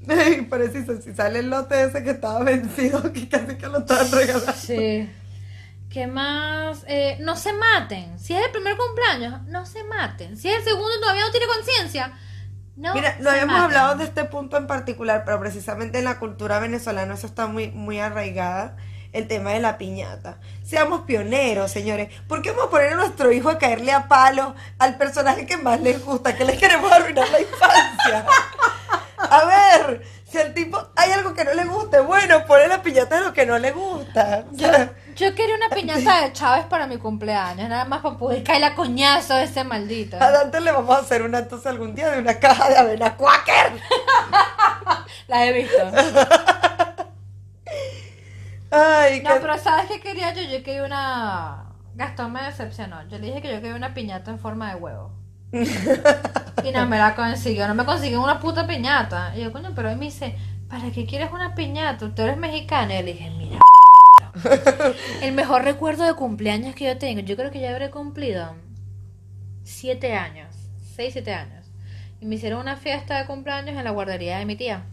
[0.08, 4.10] Ay, preciso, si sale el lote ese que estaba vencido, que casi que lo estaban
[4.10, 4.52] regalando.
[4.52, 5.08] Sí.
[5.88, 6.84] ¿Qué más?
[6.88, 8.18] Eh, no se maten.
[8.18, 10.36] Si es el primer cumpleaños, no se maten.
[10.36, 12.12] Si es el segundo todavía no tiene conciencia,
[12.76, 13.64] no Mira, no habíamos maten.
[13.64, 17.70] hablado de este punto en particular, pero precisamente en la cultura venezolana eso está muy,
[17.70, 18.76] muy arraigada,
[19.14, 20.38] el tema de la piñata.
[20.64, 22.10] Seamos pioneros, señores.
[22.28, 25.56] ¿Por qué vamos a poner a nuestro hijo a caerle a palo al personaje que
[25.56, 26.36] más les gusta?
[26.36, 28.26] Que les queremos arruinar la infancia.
[29.16, 33.20] A ver, si al tipo hay algo que no le guste, bueno, pone la piñata
[33.20, 34.44] de lo que no le gusta.
[34.50, 34.68] Yo,
[35.14, 38.74] yo quería una piñata de Chávez para mi cumpleaños, nada más para poder caer la
[38.74, 40.16] coñazo de ese maldito.
[40.20, 43.16] a Dante le vamos a hacer una entonces algún día de una caja de avena
[43.16, 43.80] quaker.
[45.28, 45.78] La he visto.
[48.74, 50.42] Ay, No, pero ¿sabes qué quería yo?
[50.42, 51.66] Yo quería una...
[51.94, 53.06] Gastón me decepcionó.
[53.08, 55.12] Yo le dije que yo quería una piñata en forma de huevo.
[56.64, 59.36] Y no me la consiguió, no me consiguió una puta piñata.
[59.36, 60.34] Y yo, coño, pero él me dice,
[60.68, 62.14] ¿para qué quieres una piñata?
[62.14, 62.98] Tú eres mexicana.
[62.98, 63.58] Y le dije, mira.
[65.22, 68.54] El mejor recuerdo de cumpleaños que yo tengo, yo creo que ya habré cumplido
[69.62, 70.54] siete años,
[70.94, 71.66] seis, siete años.
[72.20, 74.84] Y me hicieron una fiesta de cumpleaños en la guardería de mi tía.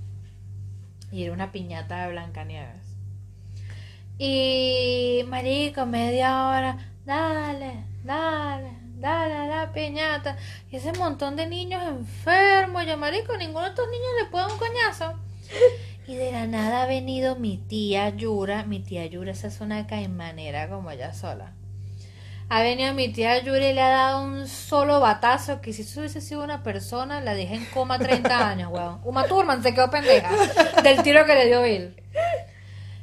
[1.11, 2.80] Y era una piñata de Blancanieves.
[4.23, 8.69] Y marico, media hora, dale, dale,
[8.99, 10.37] dale a la piñata.
[10.69, 12.85] Y ese montón de niños enfermos.
[12.85, 15.13] Yo, marico, ninguno de estos niños le puede un coñazo.
[16.07, 18.63] Y de la nada ha venido mi tía Yura.
[18.63, 21.53] Mi tía Yura, esa es una caimanera como ella sola.
[22.49, 25.99] Ha venido mi tía Yura y le ha dado un solo batazo que si eso
[25.99, 28.99] hubiese sido una persona, la dejé en coma 30 años, weón.
[29.03, 30.29] Uma Thurman se quedó pendeja
[30.83, 31.95] del tiro que le dio Bill.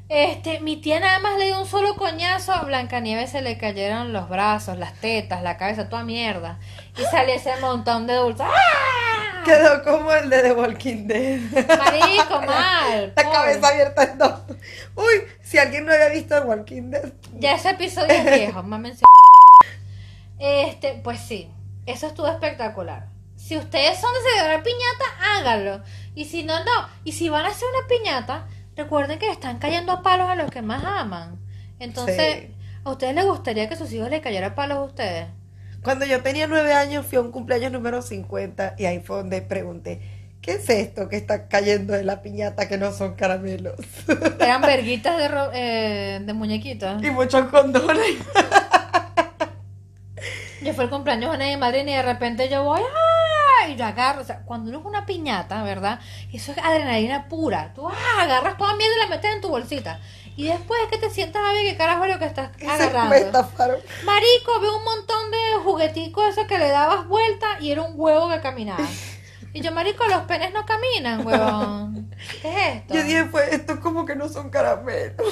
[0.08, 4.14] Este, mi tía nada más le dio un solo coñazo, a Blancanieves se le cayeron
[4.14, 6.58] los brazos, las tetas, la cabeza, toda mierda.
[6.96, 8.46] Y salió ese montón de dulces.
[8.48, 9.42] ¡Ah!
[9.44, 11.40] Quedó como el de The Walking Dead.
[11.50, 13.12] Marico, mal.
[13.14, 14.40] La cabeza abierta en dos.
[14.94, 17.12] Uy, si alguien no había visto The Walking Dead.
[17.34, 19.04] Ya ese episodio es viejo, mámense.
[20.38, 21.50] Este, pues sí,
[21.84, 23.08] eso estuvo espectacular.
[23.36, 25.82] Si ustedes son de celebrar piñata, háganlo.
[26.14, 26.88] Y si no, no.
[27.04, 28.46] Y si van a hacer una piñata,
[28.78, 31.38] recuerden que están cayendo a palos a los que más aman.
[31.80, 32.54] Entonces, Sí.
[32.84, 35.26] ¿a ustedes les gustaría que sus hijos le cayeran a palos a ustedes?
[35.82, 39.42] Cuando yo tenía nueve años fui a un cumpleaños número 50 y ahí fue donde
[39.42, 40.00] pregunté,
[40.42, 43.74] ¿qué es esto que está cayendo de la piñata que no son caramelos?
[44.40, 47.02] Eran verguitas de, ro- eh, de muñequitos.
[47.02, 48.00] y muchos condones.
[50.62, 53.17] Yo fui al cumpleaños de una de mi madrina y de repente yo voy, ¡ah!
[53.68, 56.00] Y yo agarro, o sea, cuando uno es una piñata, ¿verdad?
[56.32, 57.72] Eso es adrenalina pura.
[57.74, 58.22] Tú ¡ah!
[58.22, 60.00] agarras toda mierda y la metes en tu bolsita.
[60.36, 63.14] Y después que te sientas a ver qué carajo es lo que estás me agarrando.
[63.14, 63.80] estafaron.
[64.04, 68.28] Marico, veo un montón de jugueticos esos que le dabas vuelta y era un huevo
[68.28, 68.86] que caminaba.
[69.54, 72.14] Y yo, marico, los penes no caminan, huevón.
[72.42, 72.94] ¿Qué es esto?
[72.94, 75.26] Yo dije, pues, esto como que no son caramelos.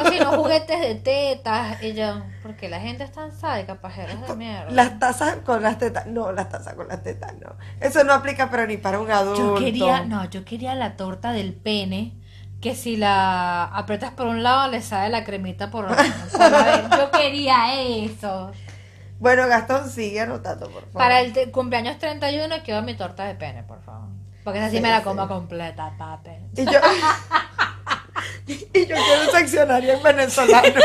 [0.00, 1.82] O si no, juguetes de tetas.
[1.82, 4.70] Y yo, porque la gente es tan sádica, pajeros de mierda.
[4.70, 7.56] Las tazas con las tetas, no, las tazas con las tetas, no.
[7.80, 9.56] Eso no aplica, pero ni para un adulto.
[9.58, 12.14] Yo quería, no, yo quería la torta del pene,
[12.60, 16.12] que si la aprietas por un lado le sale la cremita por, vez.
[16.96, 18.52] Yo quería eso.
[19.18, 20.92] Bueno, Gastón, sigue anotando, por favor.
[20.92, 24.08] Para el cumpleaños 31 quiero mi torta de pene, por favor.
[24.42, 25.04] Porque esa sí, Sí, me la sí.
[25.04, 26.30] como completa, papi.
[26.56, 26.80] Y yo,
[28.46, 30.80] y yo quiero seccionario en venezolano.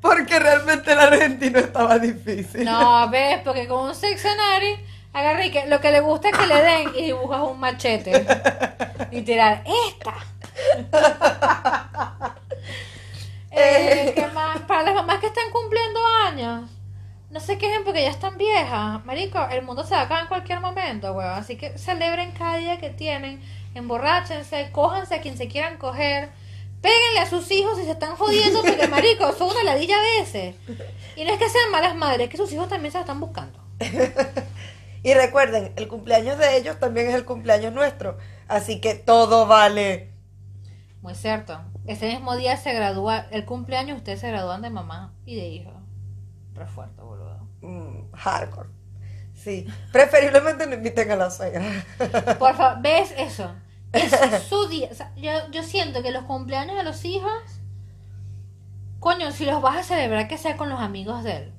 [0.00, 2.64] Porque realmente el argentino estaba difícil.
[2.64, 4.78] No, ves, porque con un seccionario,
[5.12, 8.26] agarré que lo que le gusta es que le den y dibujas un machete.
[9.10, 10.14] Y tirar, esta.
[13.50, 14.60] Eh, ¿qué más?
[14.60, 16.70] Para las mamás que están cumpliendo años,
[17.30, 19.04] no se quejen porque ya están viejas.
[19.04, 21.32] Marico, el mundo se va a acabar en cualquier momento, weón.
[21.32, 23.42] Así que celebren cada día que tienen,
[23.78, 26.30] emborráchense, cójanse a quien se quieran coger.
[26.80, 30.54] Péguenle a sus hijos si se están jodiendo porque, marico, son una ladilla de ese.
[31.16, 33.20] Y no es que sean malas madres, es que sus hijos también se la están
[33.20, 33.58] buscando.
[35.02, 38.18] Y recuerden, el cumpleaños de ellos también es el cumpleaños nuestro.
[38.48, 40.12] Así que todo vale.
[41.02, 41.60] Muy cierto.
[41.86, 45.72] Ese mismo día se gradúa, el cumpleaños ustedes se gradúan de mamá y de hijo.
[46.52, 47.46] Pero fuerte, boludo.
[47.60, 48.68] Mm, hardcore.
[49.34, 49.66] Sí.
[49.92, 51.62] Preferiblemente no inviten a la suegra.
[52.38, 53.54] Por favor, ¿ves eso?
[53.92, 54.12] Es
[54.48, 54.88] su día.
[54.90, 57.32] O sea, yo, yo siento que los cumpleaños de los hijos,
[59.00, 61.52] coño, si los vas a celebrar, que sea con los amigos de él.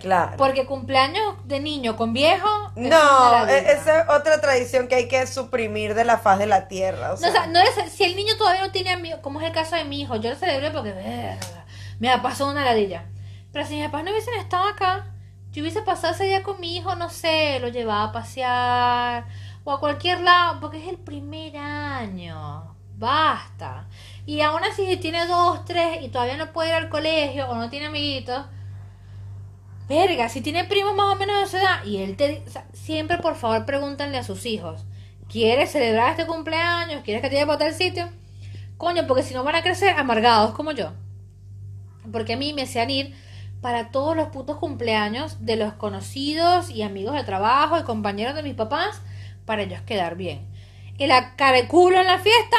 [0.00, 0.36] Claro.
[0.36, 2.48] Porque cumpleaños de niño con viejo.
[2.76, 6.46] es No, e- esa es otra tradición que hay que suprimir de la faz de
[6.46, 7.10] la tierra.
[7.10, 9.40] O No, sea, o sea, no es, si el niño todavía no tiene amigos, como
[9.40, 11.38] es el caso de mi hijo, yo lo celebré porque, verga,
[12.00, 13.04] me ha pasado una ladilla.
[13.52, 15.06] Pero si mis papás no hubiesen estado acá,
[15.52, 19.26] yo hubiese pasado ese día con mi hijo, no sé, lo llevaba a pasear
[19.64, 22.76] o a cualquier lado, porque es el primer año.
[22.96, 23.88] Basta.
[24.26, 27.54] Y aún así, si tiene dos, tres y todavía no puede ir al colegio o
[27.56, 28.44] no tiene amiguitos,
[29.88, 32.42] Verga, si tiene primos más o menos de su edad y él te...
[32.46, 34.82] o siempre por favor pregúntenle a sus hijos,
[35.28, 37.02] ¿quieres celebrar este cumpleaños?
[37.04, 38.08] ¿Quieres que te lleve para tal sitio?
[38.78, 40.92] Coño, porque si no van a crecer amargados como yo.
[42.10, 43.14] Porque a mí me hacían ir
[43.60, 48.42] para todos los putos cumpleaños de los conocidos y amigos de trabajo y compañeros de
[48.42, 49.02] mis papás
[49.44, 50.46] para ellos quedar bien.
[50.98, 52.56] Y la cara de culo en la fiesta,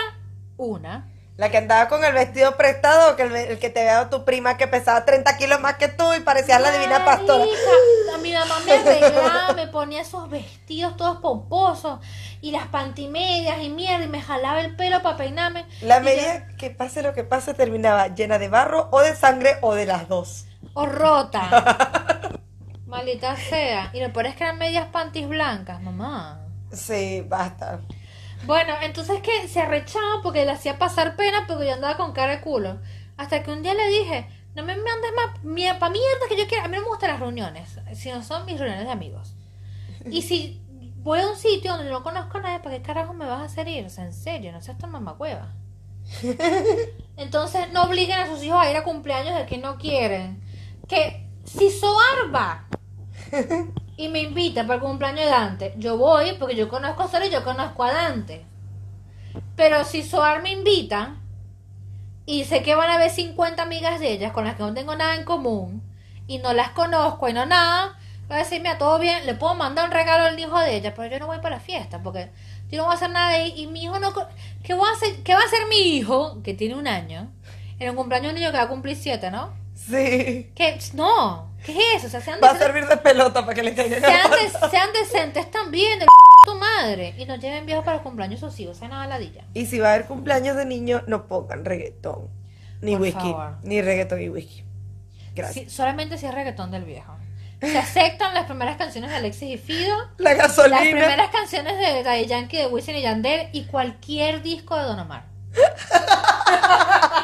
[0.57, 1.11] una.
[1.38, 4.57] la que andaba con el vestido prestado, que el, el que te dado tu prima
[4.57, 7.45] que pesaba 30 kilos más que tú y parecía la divina pastora.
[7.45, 11.99] Marica, A mi mamá me arreglaba, me ponía esos vestidos todos pomposos
[12.41, 15.65] y las pantimedias y mierda y me jalaba el pelo para peinarme.
[15.81, 19.73] La medida que pase lo que pase terminaba llena de barro o de sangre o
[19.75, 20.45] de las dos.
[20.61, 21.55] yo, O rota.
[22.86, 23.89] Maldita sea.
[23.93, 26.44] Y lo peor es que eran medias panties blancas, mamá.
[26.72, 27.82] Sí, basta.
[28.45, 32.36] Bueno, entonces que se arrechaba porque le hacía pasar pena porque yo andaba con cara
[32.36, 32.80] de culo.
[33.18, 36.47] Hasta que un día le dije, no me mandes más mierda, pa' mierda que yo
[36.47, 36.66] quiera.
[36.66, 39.34] A mí no me gustan las reuniones, si no son mis reuniones de amigos.
[40.11, 40.61] Y si
[40.97, 43.45] voy a un sitio donde no conozco a nadie, ¿para qué carajo me vas a
[43.45, 43.86] hacer ir?
[43.86, 45.53] O sea, en serio, no seas tan mamacueva.
[47.18, 50.41] Entonces no obliguen a sus hijos a ir a cumpleaños de que no quieren.
[50.88, 52.68] Que si Soar va
[53.97, 57.25] y me invita para el cumpleaños de Dante, yo voy porque yo conozco a Soar
[57.25, 58.45] y yo conozco a Dante.
[59.55, 61.15] Pero si Soar me invita
[62.25, 64.95] y sé que van a haber 50 amigas de ellas con las que no tengo
[64.95, 65.81] nada en común
[66.27, 67.97] y no las conozco y no nada,
[68.29, 70.93] va a decirme a todo bien, le puedo mandar un regalo al hijo de ella,
[70.93, 72.31] pero yo no voy para la fiesta porque
[72.69, 74.13] yo no voy a hacer nada de ahí y mi hijo no...
[74.63, 77.31] ¿Qué, voy a hacer, ¿Qué va a hacer mi hijo, que tiene un año,
[77.79, 79.53] en un cumpleaños de un niño que va a cumplir siete, ¿no?
[79.75, 80.51] Sí.
[80.55, 82.07] Que no, ¿qué es eso?
[82.07, 84.38] O sea, sean Va a decentes- servir de pelota para que le caigan sean, la
[84.38, 86.05] de- sean decentes también, de
[86.45, 87.13] tu madre.
[87.18, 89.43] Y no lleven viejos para los cumpleaños sus hijos, sean nada ladilla.
[89.53, 92.30] Y si va a haber cumpleaños de niños, no pongan reggaetón.
[92.82, 93.20] Ni Por whisky.
[93.20, 93.57] favor.
[93.63, 94.63] Ni reggaetón y whisky.
[95.34, 95.66] Gracias.
[95.66, 97.13] Sí, solamente si es reggaetón del viejo.
[97.61, 100.80] Se aceptan las primeras canciones de Alexis y Fido, La las gasolina.
[100.82, 105.24] primeras canciones de Daddy Yankee, de Wisin y Yandel y cualquier disco de Don Omar.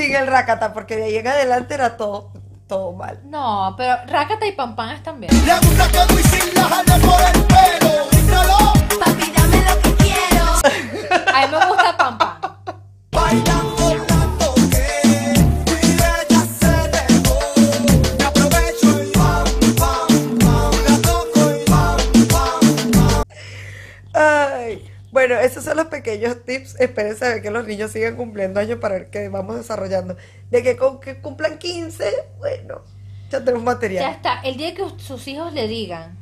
[0.00, 2.32] Sigue el racata, porque de ahí en adelante era todo,
[2.66, 3.20] todo mal.
[3.24, 5.30] No, pero Rakata y Pam están bien.
[5.44, 8.08] Le gusta que Wisin la jale por el pelo.
[8.10, 8.72] Díselo.
[8.98, 10.46] Papi, dame lo que quiero.
[11.34, 12.40] A mí me gusta Pam Pam.
[13.12, 13.79] Bailando
[25.20, 26.80] bueno, esos son los pequeños tips.
[26.80, 30.16] Espérense a ver que los niños sigan cumpliendo años para ver que vamos desarrollando.
[30.50, 32.04] De que, con, que cumplan 15,
[32.38, 32.82] bueno,
[33.30, 34.10] ya tenemos Ya material.
[34.12, 36.16] está, el día que sus hijos le digan,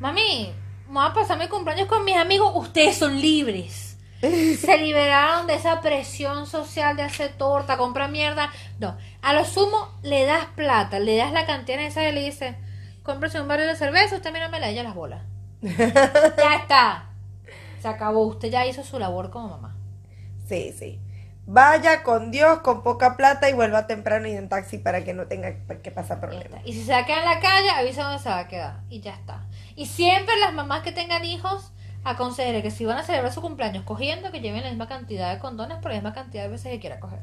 [0.00, 0.52] mami,
[0.86, 3.96] voy a pasar mi cumpleaños con mis amigos, ustedes son libres.
[4.20, 8.50] Se liberaron de esa presión social de hacer torta, comprar mierda.
[8.78, 12.54] No, a lo sumo le das plata, le das la cantidad necesaria y le dices,
[13.02, 15.22] cómprese un barrio de cerveza, usted mira me la ella las bolas.
[15.62, 17.09] ya está.
[17.80, 19.76] Se acabó, usted ya hizo su labor como mamá.
[20.46, 21.00] Sí, sí.
[21.46, 25.26] Vaya con Dios, con poca plata y vuelva temprano y en taxi para que no
[25.26, 26.60] tenga que pasar problemas.
[26.64, 28.80] Y si se va a quedar en la calle, avisa dónde se va a quedar.
[28.88, 29.46] Y ya está.
[29.74, 31.72] Y siempre las mamás que tengan hijos,
[32.04, 35.40] aconsejen que si van a celebrar su cumpleaños cogiendo, que lleven la misma cantidad de
[35.40, 37.22] condones por la misma cantidad de veces que quiera coger.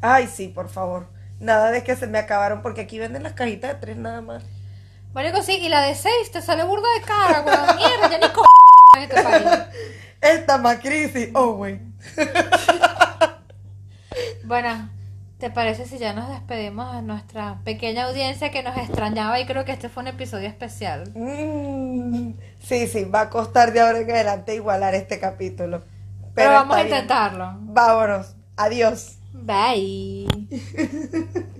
[0.00, 1.08] Ay, sí, por favor.
[1.40, 4.42] Nada de que se me acabaron porque aquí venden las cajitas de tres nada más.
[5.12, 7.76] Marico, sí, y la de 6 te sale burda de cara, weón.
[7.76, 8.42] Mierda, ya ni co
[8.96, 9.44] en este país.
[10.20, 11.30] Esta más crisis.
[11.34, 11.80] Oh, güey.
[14.44, 14.88] Bueno,
[15.38, 19.64] ¿te parece si ya nos despedimos de nuestra pequeña audiencia que nos extrañaba y creo
[19.64, 21.10] que este fue un episodio especial?
[21.16, 25.82] Mm, sí, sí, va a costar de ahora en adelante igualar este capítulo.
[26.34, 26.94] Pero, vamos a bien.
[26.94, 27.56] intentarlo.
[27.60, 28.36] Vámonos.
[28.56, 29.18] Adiós.
[29.32, 30.28] Bye.